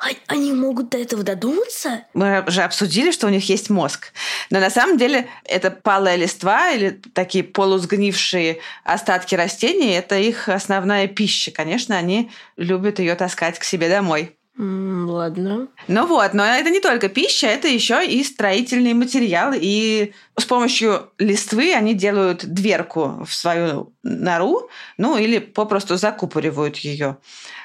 А- 0.00 0.14
Они 0.28 0.52
могут 0.52 0.88
до 0.88 0.98
этого 0.98 1.22
додуматься? 1.22 2.04
Мы 2.14 2.42
уже 2.46 2.62
обсудили, 2.62 3.10
что 3.10 3.26
у 3.26 3.30
них 3.30 3.48
есть 3.50 3.68
мозг. 3.68 4.12
Но 4.48 4.58
на 4.58 4.70
самом 4.70 4.96
деле 4.96 5.28
это 5.44 5.70
палая 5.70 6.16
листва 6.16 6.70
или 6.70 7.00
такие 7.12 7.44
полусгнившие 7.44 8.60
остатки 8.84 9.34
растений, 9.34 9.92
это 9.92 10.16
их 10.18 10.48
основная 10.48 11.06
пища. 11.06 11.50
Конечно, 11.50 11.96
они 11.96 12.30
любят 12.56 12.98
ее 12.98 13.14
таскать 13.14 13.58
к 13.58 13.64
себе 13.64 13.90
домой. 13.90 14.36
Ладно. 14.62 15.68
Ну 15.88 16.06
вот, 16.06 16.34
но 16.34 16.44
это 16.44 16.68
не 16.68 16.80
только 16.80 17.08
пища, 17.08 17.46
это 17.46 17.66
еще 17.66 18.06
и 18.06 18.22
строительный 18.22 18.92
материал. 18.92 19.52
И 19.56 20.12
с 20.36 20.44
помощью 20.44 21.10
листвы 21.16 21.72
они 21.72 21.94
делают 21.94 22.44
дверку 22.44 23.24
в 23.26 23.32
свою 23.32 23.94
нору, 24.02 24.68
ну 24.98 25.16
или 25.16 25.38
попросту 25.38 25.96
закупоривают 25.96 26.76
ее. 26.76 27.16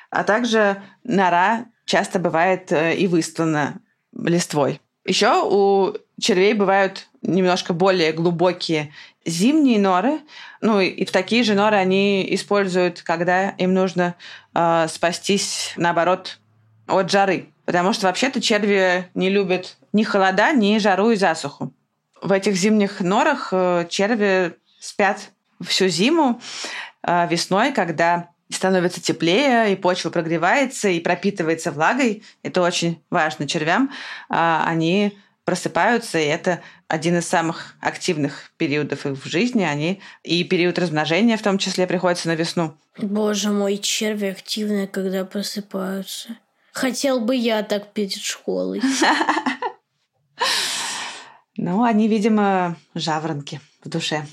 А 0.10 0.24
также 0.24 0.82
нора 1.04 1.66
часто 1.84 2.18
бывает 2.18 2.72
э, 2.72 2.96
и 2.96 3.08
выстлана 3.08 3.82
листвой. 4.18 4.80
Еще 5.04 5.44
у 5.44 5.96
червей 6.18 6.54
бывают 6.54 7.08
немножко 7.22 7.74
более 7.74 8.14
глубокие 8.14 8.94
зимние 9.26 9.80
норы. 9.80 10.22
Ну 10.62 10.80
и 10.80 11.04
в 11.04 11.12
такие 11.12 11.44
же 11.44 11.56
норы 11.56 11.76
они 11.76 12.26
используют, 12.34 13.02
когда 13.02 13.50
им 13.50 13.74
нужно 13.74 14.16
э, 14.54 14.88
спастись, 14.88 15.74
наоборот, 15.76 16.40
от 16.88 17.10
жары. 17.10 17.50
Потому 17.66 17.94
что 17.94 18.08
вообще-то 18.08 18.42
черви 18.42 19.10
не 19.14 19.30
любят 19.30 19.78
ни 19.94 20.04
холода, 20.04 20.52
ни 20.52 20.78
жару 20.78 21.12
и 21.12 21.16
засуху. 21.16 21.74
В 22.22 22.32
этих 22.32 22.56
зимних 22.56 23.02
норах 23.02 23.50
э, 23.52 23.88
черви 23.90 24.56
спят 24.80 25.32
всю 25.62 25.88
зиму. 25.88 26.42
Э, 27.04 27.28
Весной, 27.30 27.72
когда 27.72 28.30
становится 28.50 29.02
теплее, 29.02 29.74
и 29.74 29.76
почва 29.76 30.10
прогревается, 30.10 30.90
и 30.90 31.00
пропитывается 31.00 31.72
влагой, 31.72 32.24
это 32.44 32.62
очень 32.62 33.02
важно 33.10 33.48
червям, 33.48 33.92
а, 34.30 34.64
они 34.68 35.18
просыпаются, 35.46 36.18
и 36.20 36.26
это 36.26 36.62
один 36.88 37.18
из 37.18 37.28
самых 37.28 37.76
активных 37.80 38.52
периодов 38.58 39.06
их 39.06 39.24
в 39.24 39.28
жизни. 39.28 39.64
Они 39.64 40.02
и 40.24 40.44
период 40.44 40.80
размножения 40.80 41.38
в 41.38 41.42
том 41.42 41.58
числе 41.58 41.86
приходится 41.86 42.28
на 42.28 42.36
весну. 42.36 42.76
Боже 42.98 43.52
мой, 43.52 43.78
черви 43.78 44.28
активные, 44.28 44.88
когда 44.88 45.24
просыпаются. 45.24 46.38
Хотел 46.76 47.22
бы 47.22 47.38
я 47.38 47.64
так 47.64 47.94
перед 47.94 48.14
школой. 48.14 48.82
Ну, 51.58 51.84
они, 51.84 52.10
видимо, 52.10 52.76
жаворонки 52.96 53.62
в 53.82 53.88
душе. 53.88 54.26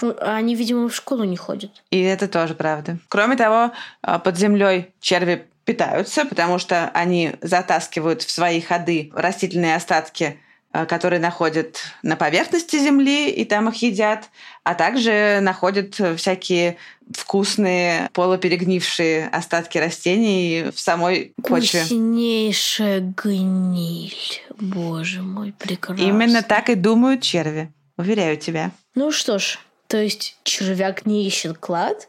А 0.00 0.36
Они, 0.36 0.54
видимо, 0.54 0.88
в 0.88 0.94
школу 0.94 1.24
не 1.24 1.36
ходят. 1.36 1.82
И 1.90 2.00
это 2.00 2.28
тоже 2.28 2.54
правда. 2.54 2.98
Кроме 3.08 3.34
того, 3.34 3.72
а, 4.00 4.20
под 4.20 4.38
землей 4.38 4.94
черви 5.00 5.48
питаются, 5.64 6.24
потому 6.24 6.60
что 6.60 6.88
они 6.94 7.34
затаскивают 7.42 8.22
в 8.22 8.30
свои 8.30 8.60
ходы 8.60 9.10
растительные 9.12 9.74
остатки, 9.74 10.38
которые 10.70 11.20
находят 11.20 11.78
на 12.02 12.16
поверхности 12.16 12.76
земли, 12.76 13.30
и 13.30 13.44
там 13.44 13.68
их 13.68 13.82
едят, 13.82 14.28
а 14.64 14.74
также 14.74 15.38
находят 15.40 15.98
всякие 16.16 16.76
вкусные 17.12 18.10
полуперегнившие 18.12 19.28
остатки 19.28 19.78
растений 19.78 20.70
в 20.74 20.78
самой 20.78 21.32
почве. 21.42 21.80
Вкуснейшая 21.80 23.00
гниль. 23.00 24.42
Боже 24.58 25.22
мой, 25.22 25.54
прекрасно. 25.58 26.02
Именно 26.02 26.42
так 26.42 26.68
и 26.68 26.74
думают 26.74 27.22
черви. 27.22 27.72
Уверяю 27.96 28.36
тебя. 28.36 28.70
Ну 28.94 29.10
что 29.10 29.38
ж, 29.38 29.58
то 29.88 29.96
есть 29.96 30.36
червяк 30.44 31.06
не 31.06 31.26
ищет 31.26 31.58
клад, 31.58 32.08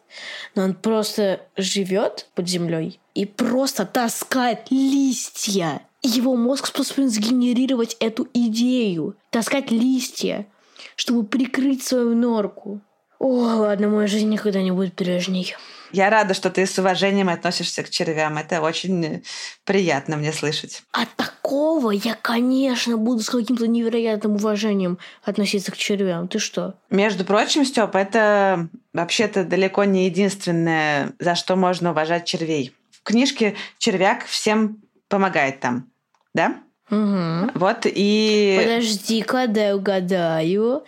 но 0.53 0.63
он 0.63 0.75
просто 0.75 1.41
живет 1.57 2.27
под 2.36 2.48
землей 2.48 3.00
и 3.15 3.25
просто 3.25 3.86
таскает 3.86 4.69
листья 4.69 5.81
его 6.01 6.36
мозг 6.36 6.67
способен 6.67 7.09
сгенерировать 7.09 7.98
эту 8.00 8.27
идею, 8.33 9.15
таскать 9.31 9.71
листья, 9.71 10.45
чтобы 10.95 11.25
прикрыть 11.25 11.83
свою 11.83 12.15
норку. 12.15 12.81
О, 13.20 13.28
ладно, 13.28 13.90
моя 13.90 14.08
жизнь 14.08 14.30
никогда 14.30 14.62
не 14.62 14.72
будет 14.72 14.94
прежней. 14.94 15.56
Я 15.92 16.10
рада, 16.10 16.34
что 16.34 16.50
ты 16.50 16.66
с 16.66 16.78
уважением 16.78 17.30
относишься 17.30 17.84
к 17.84 17.90
червям. 17.90 18.38
Это 18.38 18.62
очень 18.62 19.24
приятно 19.66 20.18
мне 20.18 20.32
слышать. 20.32 20.84
А 20.94 21.06
такого 21.06 21.92
я, 21.92 22.16
конечно, 22.22 22.98
буду 22.98 23.22
с 23.22 23.30
каким-то 23.30 23.68
невероятным 23.68 24.36
уважением 24.36 25.00
относиться 25.24 25.72
к 25.72 25.78
червям. 25.78 26.28
Ты 26.28 26.40
что? 26.40 26.76
Между 26.90 27.26
прочим, 27.26 27.66
Степ, 27.66 27.96
это 27.96 28.70
вообще-то 28.94 29.44
далеко 29.44 29.84
не 29.84 30.06
единственное, 30.06 31.14
за 31.20 31.36
что 31.36 31.56
можно 31.56 31.92
уважать 31.92 32.26
червей. 32.26 32.74
В 32.92 33.04
книжке 33.04 33.56
«Червяк» 33.80 34.26
всем 34.26 34.82
помогает 35.08 35.60
там, 35.60 35.90
да? 36.34 36.60
Угу. 36.92 37.52
Вот 37.56 37.86
и... 37.86 38.60
Подожди-ка, 38.62 39.48
дай 39.48 39.74
угадаю. 39.74 40.84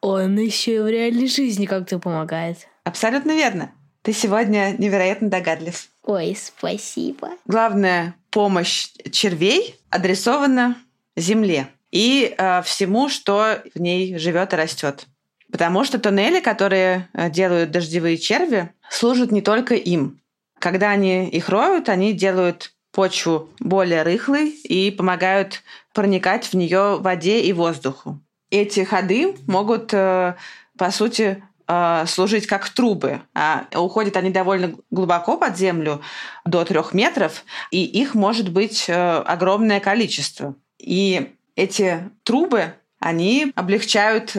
Он 0.00 0.38
еще 0.38 0.76
и 0.76 0.78
в 0.78 0.88
реальной 0.88 1.28
жизни 1.28 1.66
как-то 1.66 1.98
помогает. 1.98 2.68
Абсолютно 2.84 3.32
верно. 3.32 3.72
Ты 4.02 4.12
сегодня 4.12 4.74
невероятно 4.78 5.28
догадлив. 5.28 5.88
Ой, 6.04 6.36
спасибо. 6.40 7.30
Главная 7.46 8.14
помощь 8.30 8.88
червей 9.10 9.74
адресована 9.90 10.76
Земле 11.16 11.68
и 11.90 12.34
э, 12.36 12.62
всему, 12.62 13.08
что 13.08 13.62
в 13.74 13.80
ней 13.80 14.16
живет 14.18 14.52
и 14.52 14.56
растет. 14.56 15.06
Потому 15.50 15.84
что 15.84 15.98
туннели, 15.98 16.40
которые 16.40 17.08
э, 17.12 17.30
делают 17.30 17.70
дождевые 17.70 18.18
черви, 18.18 18.70
служат 18.90 19.32
не 19.32 19.42
только 19.42 19.74
им. 19.74 20.20
Когда 20.58 20.90
они 20.90 21.28
их 21.28 21.48
роют, 21.48 21.88
они 21.88 22.12
делают 22.12 22.72
почву 22.92 23.48
более 23.58 24.02
рыхлой 24.02 24.48
и 24.48 24.90
помогают 24.90 25.62
проникать 25.94 26.46
в 26.46 26.54
нее 26.54 26.96
воде 26.98 27.40
и 27.40 27.52
воздуху. 27.52 28.20
Эти 28.50 28.84
ходы 28.84 29.36
могут, 29.46 29.92
э, 29.92 30.34
по 30.78 30.90
сути, 30.90 31.42
э, 31.66 32.04
служить 32.06 32.46
как 32.46 32.68
трубы. 32.70 33.20
А 33.34 33.66
уходят 33.74 34.16
они 34.16 34.30
довольно 34.30 34.74
глубоко 34.90 35.36
под 35.36 35.56
землю, 35.56 36.00
до 36.46 36.64
трех 36.64 36.94
метров, 36.94 37.44
и 37.70 37.84
их 37.84 38.14
может 38.14 38.50
быть 38.50 38.86
э, 38.88 39.18
огромное 39.18 39.80
количество. 39.80 40.54
И 40.78 41.32
эти 41.56 42.10
трубы, 42.22 42.74
они 43.00 43.52
облегчают 43.54 44.34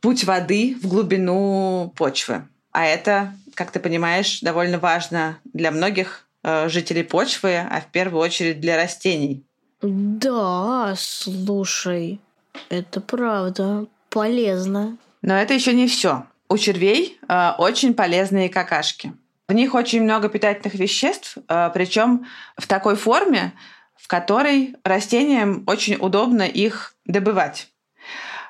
путь 0.00 0.24
воды 0.24 0.76
в 0.82 0.88
глубину 0.88 1.92
почвы. 1.96 2.48
А 2.72 2.84
это, 2.84 3.34
как 3.54 3.70
ты 3.70 3.78
понимаешь, 3.78 4.40
довольно 4.40 4.78
важно 4.78 5.38
для 5.52 5.70
многих 5.70 6.26
жителей 6.66 7.04
почвы, 7.04 7.56
а 7.58 7.80
в 7.80 7.92
первую 7.92 8.20
очередь 8.20 8.60
для 8.60 8.76
растений. 8.76 9.44
Да, 9.80 10.94
слушай, 10.96 12.20
это 12.68 13.00
правда 13.00 13.86
полезно. 14.10 14.96
Но 15.22 15.36
это 15.36 15.54
еще 15.54 15.72
не 15.72 15.86
все. 15.86 16.26
У 16.48 16.58
червей 16.58 17.18
э, 17.28 17.52
очень 17.58 17.94
полезные 17.94 18.48
какашки. 18.48 19.12
В 19.48 19.52
них 19.52 19.74
очень 19.74 20.02
много 20.02 20.28
питательных 20.28 20.74
веществ, 20.74 21.38
э, 21.48 21.70
причем 21.72 22.26
в 22.56 22.66
такой 22.66 22.96
форме, 22.96 23.52
в 23.96 24.08
которой 24.08 24.74
растениям 24.84 25.64
очень 25.66 25.96
удобно 25.96 26.42
их 26.42 26.94
добывать. 27.06 27.68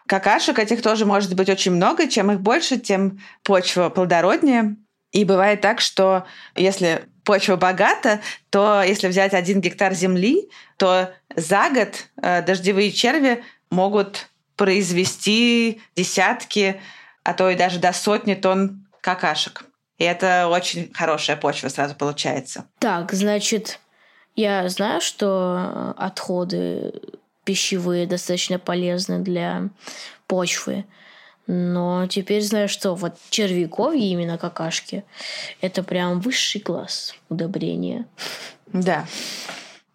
Какашек 0.06 0.58
этих 0.58 0.82
тоже 0.82 1.06
может 1.06 1.34
быть 1.34 1.48
очень 1.48 1.72
много. 1.72 2.08
Чем 2.08 2.32
их 2.32 2.40
больше, 2.40 2.78
тем 2.78 3.20
почва 3.42 3.88
плодороднее. 3.88 4.76
И 5.12 5.24
бывает 5.24 5.60
так, 5.60 5.80
что 5.80 6.26
если 6.54 7.04
почва 7.24 7.56
богата, 7.56 8.20
то 8.50 8.82
если 8.82 9.08
взять 9.08 9.34
один 9.34 9.60
гектар 9.60 9.94
земли, 9.94 10.48
то 10.76 11.12
за 11.36 11.70
год 11.70 12.06
э, 12.20 12.42
дождевые 12.42 12.90
черви 12.90 13.44
могут 13.72 14.28
произвести 14.56 15.80
десятки, 15.96 16.80
а 17.24 17.34
то 17.34 17.50
и 17.50 17.56
даже 17.56 17.80
до 17.80 17.92
сотни 17.92 18.34
тонн 18.34 18.86
какашек. 19.00 19.64
И 19.98 20.04
это 20.04 20.48
очень 20.48 20.92
хорошая 20.92 21.36
почва 21.36 21.68
сразу 21.68 21.94
получается. 21.94 22.66
Так, 22.78 23.12
значит, 23.12 23.80
я 24.36 24.68
знаю, 24.68 25.00
что 25.00 25.94
отходы 25.96 26.92
пищевые 27.44 28.06
достаточно 28.06 28.58
полезны 28.58 29.18
для 29.20 29.70
почвы. 30.26 30.84
Но 31.46 32.06
теперь 32.06 32.42
знаю, 32.42 32.68
что 32.68 32.94
вот 32.94 33.16
червяковье, 33.30 34.10
именно 34.10 34.38
какашки, 34.38 35.04
это 35.60 35.82
прям 35.82 36.20
высший 36.20 36.60
класс 36.60 37.14
удобрения. 37.28 38.06
Да, 38.66 39.06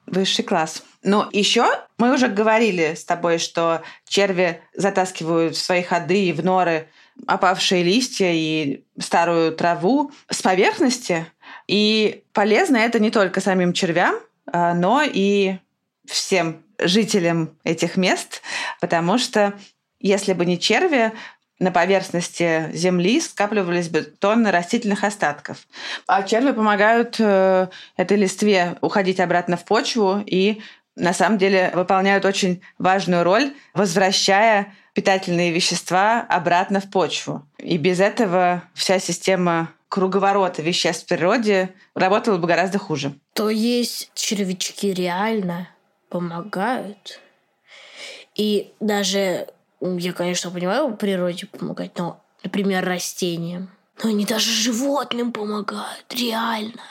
высший 0.08 0.44
класс. 0.44 0.84
Но 1.04 1.30
еще 1.32 1.66
мы 1.98 2.14
уже 2.14 2.28
говорили 2.28 2.96
с 2.96 3.06
тобой, 3.06 3.38
что 3.38 3.84
черви 4.08 4.62
затаскивают 4.74 5.56
в 5.56 5.64
свои 5.64 5.84
ходы 5.84 6.26
и 6.26 6.34
в 6.34 6.44
норы 6.44 6.88
опавшие 7.26 7.84
листья 7.84 8.32
и 8.32 8.84
старую 9.00 9.52
траву 9.52 10.12
с 10.30 10.42
поверхности. 10.42 11.26
И 11.68 12.24
полезно 12.34 12.78
это 12.78 13.00
не 13.00 13.12
только 13.12 13.42
самим 13.42 13.74
червям, 13.74 14.16
а, 14.52 14.74
но 14.74 15.02
и 15.04 15.58
всем 16.06 16.64
жителям 16.80 17.56
этих 17.64 17.98
мест, 17.98 18.42
потому 18.80 19.18
что 19.18 19.54
если 20.00 20.34
бы 20.34 20.46
не 20.46 20.60
черви, 20.60 21.12
на 21.60 21.72
поверхности 21.72 22.70
земли 22.74 23.20
скапливались 23.20 23.90
бы 23.90 24.02
тонны 24.02 24.52
растительных 24.52 25.04
остатков. 25.04 25.58
А 26.06 26.24
черви 26.24 26.52
помогают 26.52 27.16
э, 27.20 27.68
этой 27.96 28.18
листве 28.18 28.78
уходить 28.82 29.20
обратно 29.20 29.58
в 29.58 29.66
почву 29.66 30.22
и 30.26 30.62
на 30.96 31.14
самом 31.14 31.38
деле 31.38 31.72
выполняют 31.74 32.26
очень 32.26 32.62
важную 32.78 33.24
роль, 33.24 33.54
возвращая 33.74 34.74
питательные 34.94 35.52
вещества 35.52 36.26
обратно 36.28 36.80
в 36.80 36.90
почву. 36.90 37.48
И 37.60 37.78
без 37.78 38.00
этого 38.00 38.64
вся 38.74 39.00
система 39.00 39.70
круговорота 39.90 40.62
веществ 40.62 41.06
в 41.06 41.08
природе 41.08 41.74
работала 41.94 42.38
бы 42.38 42.48
гораздо 42.48 42.80
хуже. 42.80 43.14
То 43.34 43.50
есть 43.50 44.12
червячки 44.16 44.94
реально 44.94 45.70
помогают? 46.10 47.20
И 48.36 48.74
даже, 48.80 49.48
я, 49.82 50.14
конечно, 50.14 50.52
понимаю, 50.52 50.96
природе 50.96 51.46
помогать, 51.48 51.92
но, 51.98 52.22
например, 52.44 52.86
растениям. 52.86 53.70
Но 54.04 54.10
они 54.10 54.26
даже 54.26 54.50
животным 54.52 55.32
помогают, 55.32 56.06
реально. 56.10 56.82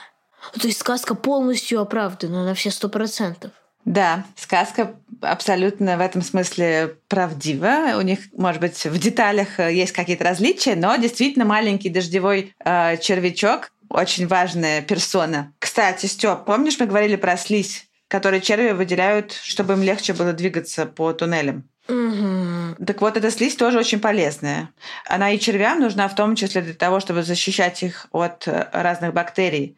То 0.60 0.66
есть 0.66 0.80
сказка 0.80 1.14
полностью 1.14 1.80
оправдана 1.80 2.44
на 2.44 2.54
все 2.54 2.70
сто 2.70 2.88
процентов. 2.88 3.52
Да, 3.84 4.24
сказка 4.36 4.96
абсолютно 5.20 5.96
в 5.96 6.00
этом 6.00 6.20
смысле 6.20 6.96
правдива. 7.08 7.96
У 7.96 8.00
них, 8.00 8.18
может 8.36 8.60
быть, 8.60 8.84
в 8.84 8.98
деталях 8.98 9.60
э, 9.60 9.72
есть 9.72 9.92
какие-то 9.92 10.24
различия, 10.24 10.74
но 10.74 10.96
действительно 10.96 11.44
маленький 11.44 11.88
дождевой 11.88 12.52
э, 12.64 12.96
червячок 12.98 13.70
очень 13.88 14.26
важная 14.26 14.82
персона. 14.82 15.52
Кстати, 15.60 16.06
Степ, 16.06 16.44
помнишь, 16.44 16.78
мы 16.80 16.86
говорили 16.86 17.14
про 17.14 17.36
слизь, 17.36 17.86
которую 18.08 18.40
черви 18.40 18.72
выделяют, 18.72 19.32
чтобы 19.32 19.74
им 19.74 19.82
легче 19.82 20.12
было 20.12 20.32
двигаться 20.32 20.86
по 20.86 21.12
туннелям? 21.12 21.68
Так 22.84 23.00
вот, 23.00 23.16
эта 23.16 23.30
слизь 23.30 23.56
тоже 23.56 23.78
очень 23.78 24.00
полезная. 24.00 24.70
Она 25.06 25.30
и 25.30 25.38
червям 25.38 25.80
нужна 25.80 26.08
в 26.08 26.14
том 26.14 26.34
числе 26.34 26.62
для 26.62 26.74
того, 26.74 27.00
чтобы 27.00 27.22
защищать 27.22 27.82
их 27.82 28.06
от 28.12 28.46
э, 28.48 28.68
разных 28.72 29.14
бактерий. 29.14 29.76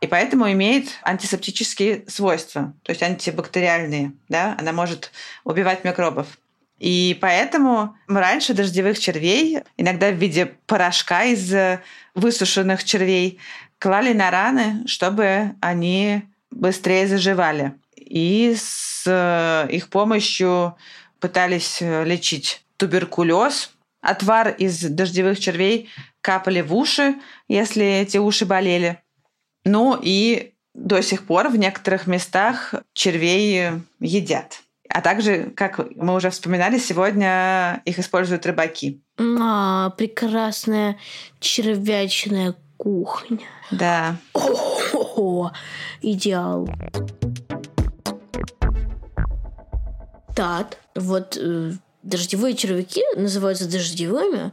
И 0.00 0.06
поэтому 0.06 0.50
имеет 0.50 0.88
антисептические 1.02 2.04
свойства, 2.08 2.72
то 2.82 2.90
есть 2.90 3.02
антибактериальные. 3.02 4.12
Да? 4.28 4.56
Она 4.58 4.72
может 4.72 5.12
убивать 5.44 5.84
микробов. 5.84 6.26
И 6.78 7.16
поэтому 7.20 7.96
раньше 8.08 8.54
дождевых 8.54 8.98
червей, 8.98 9.60
иногда 9.76 10.10
в 10.10 10.14
виде 10.14 10.46
порошка 10.66 11.24
из 11.24 11.52
э, 11.54 11.80
высушенных 12.14 12.82
червей, 12.82 13.38
клали 13.78 14.12
на 14.12 14.30
раны, 14.30 14.86
чтобы 14.86 15.54
они 15.60 16.22
быстрее 16.50 17.06
заживали. 17.06 17.74
И 17.96 18.54
с 18.56 19.04
э, 19.06 19.68
их 19.70 19.90
помощью 19.90 20.76
пытались 21.22 21.80
э, 21.80 22.04
лечить 22.04 22.62
туберкулез. 22.76 23.70
Отвар 24.02 24.48
из 24.48 24.80
дождевых 24.82 25.38
червей 25.38 25.88
капали 26.20 26.60
в 26.60 26.74
уши, 26.74 27.14
если 27.48 27.84
эти 27.84 28.18
уши 28.18 28.44
болели. 28.44 28.98
Ну 29.64 29.98
и 30.00 30.52
до 30.74 31.00
сих 31.00 31.24
пор 31.24 31.48
в 31.48 31.56
некоторых 31.56 32.08
местах 32.08 32.74
червей 32.92 33.70
едят. 34.00 34.62
А 34.88 35.00
также, 35.00 35.52
как 35.54 35.78
мы 35.94 36.14
уже 36.14 36.30
вспоминали, 36.30 36.78
сегодня 36.78 37.80
их 37.84 37.98
используют 37.98 38.44
рыбаки. 38.44 39.00
А, 39.18 39.90
прекрасная 39.90 40.98
червячная 41.38 42.56
кухня. 42.76 43.46
Да. 43.70 44.16
О, 44.34 45.52
идеал. 46.02 46.68
Тат, 50.34 50.78
вот 50.94 51.36
э, 51.40 51.72
дождевые 52.02 52.56
червяки 52.56 53.02
называются 53.16 53.70
дождевыми, 53.70 54.52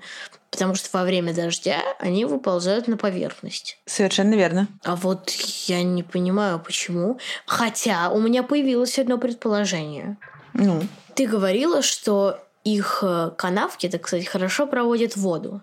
Потому 0.52 0.74
что 0.76 0.90
во 0.98 1.04
время 1.04 1.34
дождя 1.34 1.80
они 2.00 2.26
выползают 2.26 2.88
на 2.88 2.98
поверхность. 2.98 3.78
Совершенно 3.86 4.34
верно. 4.34 4.68
А 4.84 4.96
вот 4.96 5.30
я 5.68 5.84
не 5.84 6.02
понимаю, 6.02 6.60
почему. 6.60 7.20
Хотя 7.46 8.10
у 8.10 8.20
меня 8.20 8.42
появилось 8.44 8.98
одно 8.98 9.18
предположение. 9.18 10.18
Ну, 10.54 10.82
Ты 11.14 11.28
говорила, 11.28 11.82
что 11.82 12.40
их 12.64 13.00
э, 13.04 13.32
канавки, 13.38 13.88
это, 13.88 14.00
кстати, 14.00 14.26
хорошо 14.26 14.66
проводят 14.66 15.16
воду. 15.16 15.62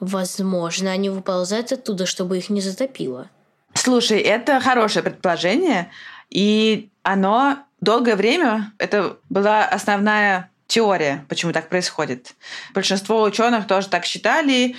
Возможно, 0.00 0.90
они 0.90 1.10
выползают 1.10 1.70
оттуда, 1.72 2.06
чтобы 2.06 2.38
их 2.38 2.48
не 2.50 2.60
затопило. 2.60 3.28
Слушай, 3.74 4.20
это 4.20 4.58
хорошее 4.60 5.04
предположение, 5.04 5.90
и 6.30 6.90
оно 7.02 7.58
долгое 7.82 8.16
время, 8.16 8.72
это 8.78 9.18
была 9.28 9.64
основная 9.66 10.50
теория, 10.66 11.26
почему 11.28 11.52
так 11.52 11.68
происходит. 11.68 12.34
Большинство 12.72 13.22
ученых 13.22 13.66
тоже 13.66 13.88
так 13.88 14.06
считали, 14.06 14.74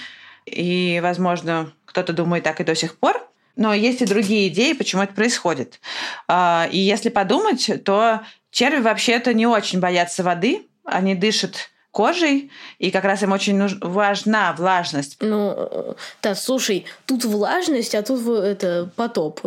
и, 0.46 1.00
возможно, 1.04 1.72
кто-то 1.86 2.14
думает 2.14 2.44
так 2.44 2.60
и 2.60 2.64
до 2.64 2.74
сих 2.74 2.98
пор. 2.98 3.22
Но 3.56 3.74
есть 3.74 4.02
и 4.02 4.06
другие 4.06 4.48
идеи, 4.48 4.74
почему 4.74 5.04
это 5.04 5.14
происходит. 5.14 5.80
А, 6.28 6.68
И 6.72 6.80
если 6.80 7.10
подумать, 7.10 7.70
то 7.86 8.22
черви 8.50 8.82
вообще-то 8.82 9.34
не 9.34 9.46
очень 9.46 9.80
боятся 9.80 10.24
воды, 10.24 10.68
они 10.84 11.14
дышат 11.14 11.70
кожей, 11.94 12.52
и 12.80 12.90
как 12.92 13.04
раз 13.06 13.22
им 13.24 13.32
очень 13.32 13.56
нуж- 13.56 13.78
важна 13.80 14.52
влажность. 14.54 15.18
Ну, 15.22 15.96
да, 16.22 16.34
слушай, 16.36 16.86
тут 17.06 17.24
влажность, 17.24 17.94
а 17.96 18.02
тут 18.02 18.28
это 18.28 18.90
потоп. 18.96 19.40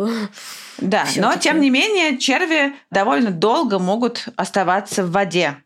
Да, 0.79 1.01
но 1.03 1.05
Всё-таки. 1.11 1.39
тем 1.41 1.59
не 1.61 1.69
менее 1.69 2.17
черви 2.17 2.73
довольно 2.89 3.31
долго 3.31 3.77
могут 3.79 4.25
оставаться 4.37 5.03
в 5.03 5.11
воде. 5.11 5.57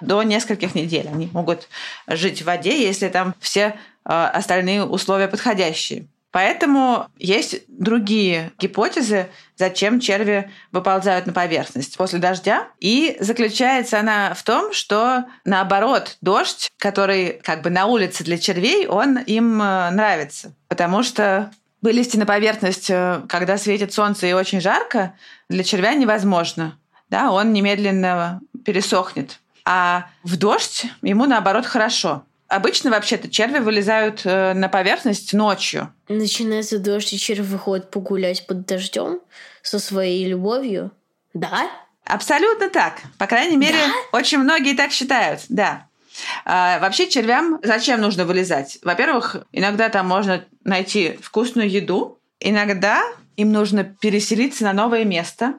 До 0.00 0.22
нескольких 0.22 0.74
недель 0.74 1.08
они 1.12 1.28
могут 1.32 1.68
жить 2.06 2.40
в 2.42 2.46
воде, 2.46 2.80
если 2.84 3.08
там 3.08 3.34
все 3.40 3.76
э, 4.06 4.12
остальные 4.12 4.84
условия 4.84 5.28
подходящие. 5.28 6.06
Поэтому 6.34 7.06
есть 7.16 7.60
другие 7.68 8.50
гипотезы, 8.58 9.28
зачем 9.54 10.00
черви 10.00 10.50
выползают 10.72 11.26
на 11.26 11.32
поверхность 11.32 11.96
после 11.96 12.18
дождя. 12.18 12.66
И 12.80 13.16
заключается 13.20 14.00
она 14.00 14.34
в 14.34 14.42
том, 14.42 14.72
что 14.72 15.26
наоборот, 15.44 16.16
дождь, 16.22 16.72
который 16.76 17.40
как 17.44 17.62
бы 17.62 17.70
на 17.70 17.86
улице 17.86 18.24
для 18.24 18.36
червей, 18.36 18.88
он 18.88 19.18
им 19.18 19.62
э, 19.62 19.90
нравится. 19.90 20.56
Потому 20.66 21.04
что 21.04 21.52
вылезти 21.82 22.16
на 22.16 22.26
поверхность, 22.26 22.90
э, 22.90 23.20
когда 23.28 23.56
светит 23.56 23.94
солнце 23.94 24.26
и 24.26 24.32
очень 24.32 24.60
жарко, 24.60 25.14
для 25.48 25.62
червя 25.62 25.94
невозможно. 25.94 26.76
Да, 27.10 27.30
он 27.30 27.52
немедленно 27.52 28.40
пересохнет. 28.64 29.38
А 29.64 30.06
в 30.24 30.36
дождь 30.36 30.86
ему 31.00 31.26
наоборот 31.26 31.64
хорошо. 31.64 32.24
Обычно 32.48 32.90
вообще-то 32.90 33.30
черви 33.30 33.58
вылезают 33.58 34.22
э, 34.24 34.52
на 34.52 34.68
поверхность 34.68 35.32
ночью. 35.32 35.92
Начинается 36.08 36.78
дождь, 36.78 37.12
и 37.12 37.18
червь 37.18 37.46
выходит 37.46 37.90
погулять 37.90 38.46
под 38.46 38.66
дождем 38.66 39.20
со 39.62 39.78
своей 39.78 40.26
любовью. 40.26 40.90
Да? 41.32 41.70
Абсолютно 42.04 42.68
так. 42.68 43.00
По 43.18 43.26
крайней 43.26 43.56
мере, 43.56 43.78
очень 44.12 44.38
многие 44.38 44.76
так 44.76 44.92
считают, 44.92 45.40
да. 45.48 45.88
А, 46.44 46.78
вообще 46.80 47.08
червям 47.08 47.58
зачем 47.62 48.00
нужно 48.00 48.24
вылезать? 48.24 48.78
Во-первых, 48.82 49.36
иногда 49.52 49.88
там 49.88 50.06
можно 50.06 50.44
найти 50.62 51.18
вкусную 51.22 51.68
еду, 51.68 52.20
иногда 52.40 53.02
им 53.36 53.52
нужно 53.52 53.84
переселиться 53.84 54.64
на 54.64 54.72
новое 54.72 55.04
место, 55.04 55.54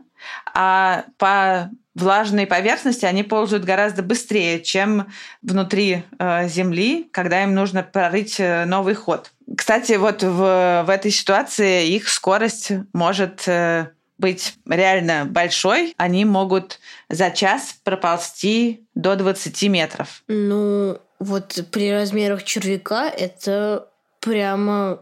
а 0.54 1.06
по 1.18 1.70
влажной 1.96 2.46
поверхности 2.46 3.06
они 3.06 3.24
ползают 3.24 3.64
гораздо 3.64 4.04
быстрее, 4.04 4.62
чем 4.62 5.08
внутри 5.42 6.04
э, 6.20 6.48
земли, 6.48 7.10
когда 7.12 7.44
им 7.44 7.56
нужно 7.56 7.84
прорыть 7.84 8.40
э, 8.40 8.66
новый 8.66 8.94
ход. 8.94 9.32
Кстати, 9.58 9.94
вот 9.94 10.22
в, 10.22 10.84
в 10.86 10.90
этой 10.90 11.12
ситуации 11.12 11.88
их 11.88 12.10
скорость 12.10 12.72
может 12.94 13.48
э, 13.48 13.88
быть 14.18 14.56
реально 14.68 15.26
большой. 15.26 15.94
Они 15.98 16.26
могут 16.26 16.80
за 17.10 17.32
час 17.32 17.78
проползти 17.84 18.86
до 18.94 19.16
20 19.16 19.64
метров. 19.64 20.24
Ну, 20.28 21.00
вот 21.20 21.66
при 21.72 21.92
размерах 21.92 22.44
червяка 22.44 23.10
это 23.10 23.88
прямо 24.20 25.02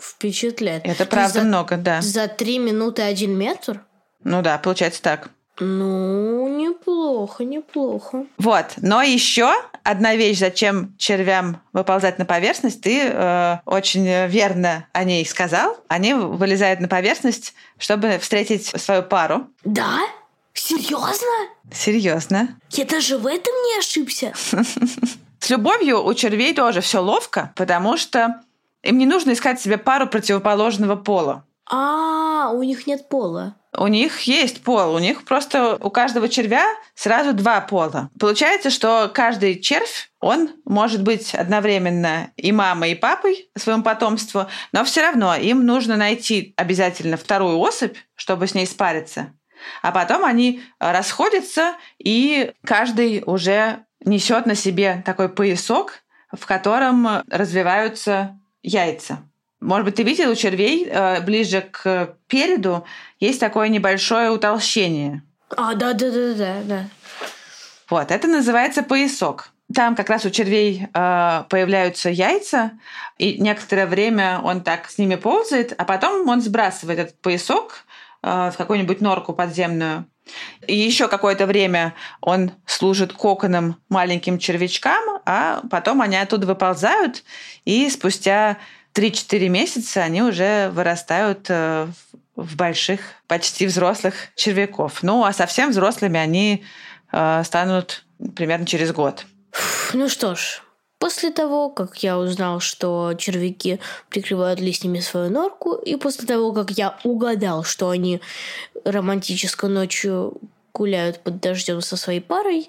впечатляет. 0.00 0.84
Это 0.84 1.04
То 1.04 1.10
правда 1.10 1.40
за, 1.40 1.46
много, 1.46 1.76
да. 1.76 2.00
За 2.00 2.28
три 2.28 2.58
минуты 2.58 3.02
один 3.02 3.36
метр? 3.36 3.80
Ну 4.22 4.42
да, 4.42 4.58
получается 4.58 5.02
так. 5.02 5.30
Ну, 5.60 6.48
неплохо, 6.48 7.44
неплохо. 7.44 8.26
Вот. 8.38 8.66
Но 8.78 9.02
еще 9.02 9.52
одна 9.82 10.14
вещь, 10.14 10.38
зачем 10.38 10.94
червям 10.98 11.60
выползать 11.72 12.18
на 12.18 12.24
поверхность, 12.24 12.80
ты 12.82 13.00
э, 13.02 13.58
очень 13.64 14.26
верно 14.26 14.86
о 14.92 15.04
ней 15.04 15.24
сказал. 15.26 15.76
Они 15.88 16.14
вылезают 16.14 16.80
на 16.80 16.88
поверхность, 16.88 17.54
чтобы 17.78 18.18
встретить 18.18 18.66
свою 18.66 19.02
пару. 19.02 19.48
Да? 19.64 19.98
Серьезно? 20.54 21.48
Серьезно. 21.72 22.56
Я 22.70 22.84
даже 22.84 23.18
в 23.18 23.26
этом 23.26 23.54
не 23.54 23.78
ошибся. 23.78 24.32
С 25.40 25.50
любовью 25.50 26.04
у 26.04 26.14
червей 26.14 26.52
тоже 26.52 26.80
все 26.80 26.98
ловко, 26.98 27.52
потому 27.54 27.96
что 27.96 28.42
им 28.82 28.98
не 28.98 29.06
нужно 29.06 29.32
искать 29.32 29.60
себе 29.60 29.78
пару 29.78 30.06
противоположного 30.06 30.96
пола. 30.96 31.44
А, 31.70 32.50
у 32.52 32.62
них 32.62 32.86
нет 32.86 33.08
пола. 33.08 33.56
У 33.76 33.86
них 33.86 34.20
есть 34.22 34.62
пол, 34.64 34.94
у 34.94 34.98
них 34.98 35.24
просто 35.24 35.76
у 35.76 35.90
каждого 35.90 36.28
червя 36.28 36.64
сразу 36.94 37.34
два 37.34 37.60
пола. 37.60 38.10
Получается, 38.18 38.70
что 38.70 39.10
каждый 39.12 39.60
червь, 39.60 40.10
он 40.20 40.50
может 40.64 41.02
быть 41.02 41.34
одновременно 41.34 42.30
и 42.36 42.50
мамой, 42.50 42.92
и 42.92 42.94
папой 42.94 43.50
своему 43.56 43.82
потомству, 43.82 44.46
но 44.72 44.84
все 44.84 45.02
равно 45.02 45.36
им 45.36 45.66
нужно 45.66 45.96
найти 45.96 46.54
обязательно 46.56 47.18
вторую 47.18 47.58
особь, 47.58 47.96
чтобы 48.14 48.46
с 48.46 48.54
ней 48.54 48.66
спариться. 48.66 49.34
А 49.82 49.92
потом 49.92 50.24
они 50.24 50.62
расходятся, 50.78 51.74
и 51.98 52.52
каждый 52.64 53.22
уже 53.26 53.84
несет 54.04 54.46
на 54.46 54.54
себе 54.54 55.02
такой 55.04 55.28
поясок, 55.28 56.02
в 56.32 56.46
котором 56.46 57.22
развиваются 57.28 58.38
яйца. 58.62 59.27
Может 59.60 59.84
быть, 59.84 59.96
ты 59.96 60.04
видел 60.04 60.30
у 60.30 60.34
червей 60.34 60.86
э, 60.88 61.20
ближе 61.22 61.62
к 61.62 62.14
переду 62.28 62.84
есть 63.18 63.40
такое 63.40 63.68
небольшое 63.68 64.30
утолщение. 64.30 65.22
А, 65.56 65.74
да, 65.74 65.94
да, 65.94 66.10
да, 66.10 66.34
да, 66.34 66.56
да. 66.64 66.84
Вот, 67.90 68.10
это 68.10 68.28
называется 68.28 68.82
поясок. 68.82 69.50
Там 69.74 69.96
как 69.96 70.08
раз 70.08 70.24
у 70.24 70.30
червей 70.30 70.86
э, 70.94 71.44
появляются 71.48 72.08
яйца, 72.08 72.72
и 73.18 73.38
некоторое 73.38 73.86
время 73.86 74.40
он 74.42 74.62
так 74.62 74.88
с 74.88 74.96
ними 74.96 75.16
ползает, 75.16 75.74
а 75.76 75.84
потом 75.84 76.28
он 76.28 76.40
сбрасывает 76.40 76.98
этот 76.98 77.20
поясок 77.20 77.84
э, 78.22 78.50
в 78.52 78.56
какую-нибудь 78.56 79.00
норку 79.00 79.32
подземную. 79.32 80.06
И 80.66 80.76
еще 80.76 81.08
какое-то 81.08 81.46
время 81.46 81.94
он 82.20 82.52
служит 82.66 83.12
коконом 83.12 83.76
маленьким 83.88 84.38
червячкам, 84.38 85.20
а 85.24 85.62
потом 85.70 86.00
они 86.00 86.16
оттуда 86.16 86.46
выползают, 86.46 87.24
и 87.64 87.88
спустя 87.90 88.58
3-4 88.98 89.48
месяца 89.48 90.02
они 90.02 90.22
уже 90.22 90.70
вырастают 90.70 91.46
э, 91.48 91.86
в 92.34 92.56
больших, 92.56 93.00
почти 93.28 93.66
взрослых 93.66 94.14
червяков. 94.34 95.04
Ну, 95.04 95.24
а 95.24 95.32
совсем 95.32 95.70
взрослыми 95.70 96.18
они 96.18 96.64
э, 97.12 97.42
станут 97.44 98.04
примерно 98.34 98.66
через 98.66 98.92
год. 98.92 99.24
Ну 99.92 100.08
что 100.08 100.34
ж, 100.34 100.62
после 100.98 101.30
того, 101.30 101.70
как 101.70 102.02
я 102.02 102.18
узнал, 102.18 102.58
что 102.58 103.14
червяки 103.16 103.78
прикрывают 104.08 104.58
листьями 104.58 104.98
свою 104.98 105.30
норку, 105.30 105.74
и 105.74 105.94
после 105.94 106.26
того, 106.26 106.52
как 106.52 106.72
я 106.72 106.98
угадал, 107.04 107.62
что 107.62 107.90
они 107.90 108.20
романтической 108.84 109.70
ночью 109.70 110.38
гуляют 110.74 111.22
под 111.22 111.40
дождем 111.40 111.82
со 111.82 111.96
своей 111.96 112.20
парой, 112.20 112.68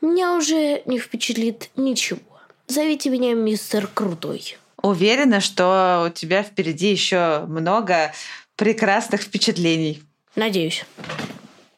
меня 0.00 0.34
уже 0.34 0.82
не 0.86 0.98
впечатлит 0.98 1.70
ничего. 1.76 2.20
Зовите 2.66 3.10
меня 3.10 3.34
мистер 3.34 3.86
Крутой. 3.86 4.56
Уверена, 4.82 5.40
что 5.40 6.06
у 6.08 6.12
тебя 6.12 6.42
впереди 6.42 6.90
еще 6.90 7.44
много 7.46 8.12
прекрасных 8.56 9.22
впечатлений. 9.22 10.02
Надеюсь. 10.34 10.84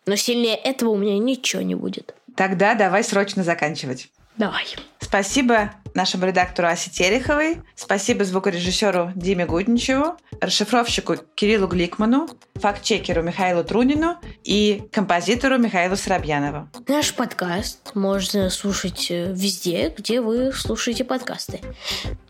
Но 0.06 0.16
сильнее 0.16 0.56
этого 0.56 0.90
у 0.90 0.96
меня 0.96 1.18
ничего 1.18 1.62
не 1.62 1.74
будет. 1.74 2.14
Тогда 2.36 2.74
давай 2.74 3.04
срочно 3.04 3.42
заканчивать. 3.44 4.08
Давай. 4.36 4.66
Спасибо 5.00 5.72
нашему 5.94 6.26
редактору 6.26 6.68
Асе 6.68 6.90
Тереховой, 6.90 7.62
спасибо 7.74 8.24
звукорежиссеру 8.24 9.12
Диме 9.14 9.46
Гудничеву, 9.46 10.16
расшифровщику 10.40 11.16
Кириллу 11.34 11.66
Гликману, 11.68 12.28
фактчекеру 12.56 13.22
Михаилу 13.22 13.64
Трунину 13.64 14.16
и 14.42 14.82
композитору 14.92 15.58
Михаилу 15.58 15.96
Соробьянову. 15.96 16.68
Наш 16.88 17.14
подкаст 17.14 17.94
можно 17.94 18.50
слушать 18.50 19.10
э, 19.10 19.32
везде, 19.32 19.94
где 19.96 20.20
вы 20.20 20.52
слушаете 20.52 21.04
подкасты. 21.04 21.60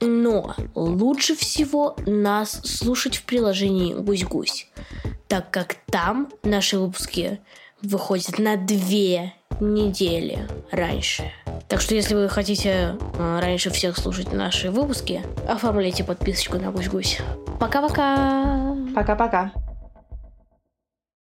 Но 0.00 0.55
лучше 0.74 1.35
всего 1.35 1.96
нас 2.07 2.61
слушать 2.64 3.16
в 3.16 3.22
приложении 3.24 3.94
«Гусь-гусь», 3.94 4.68
так 5.29 5.50
как 5.50 5.77
там 5.90 6.31
наши 6.42 6.79
выпуски 6.79 7.40
выходят 7.83 8.38
на 8.38 8.57
две 8.57 9.35
недели 9.61 10.49
раньше. 10.71 11.31
Так 11.69 11.81
что, 11.81 11.95
если 11.95 12.14
вы 12.14 12.29
хотите 12.29 12.97
э, 13.19 13.38
раньше 13.40 13.71
всех 13.71 13.97
слушать 13.97 14.33
наши 14.33 14.71
выпуски, 14.71 15.23
оформляйте 15.49 16.05
подписочку 16.05 16.59
на 16.59 16.71
Гусь-Гусь. 16.71 17.21
Пока-пока! 17.59 18.77
Пока-пока. 18.95 19.53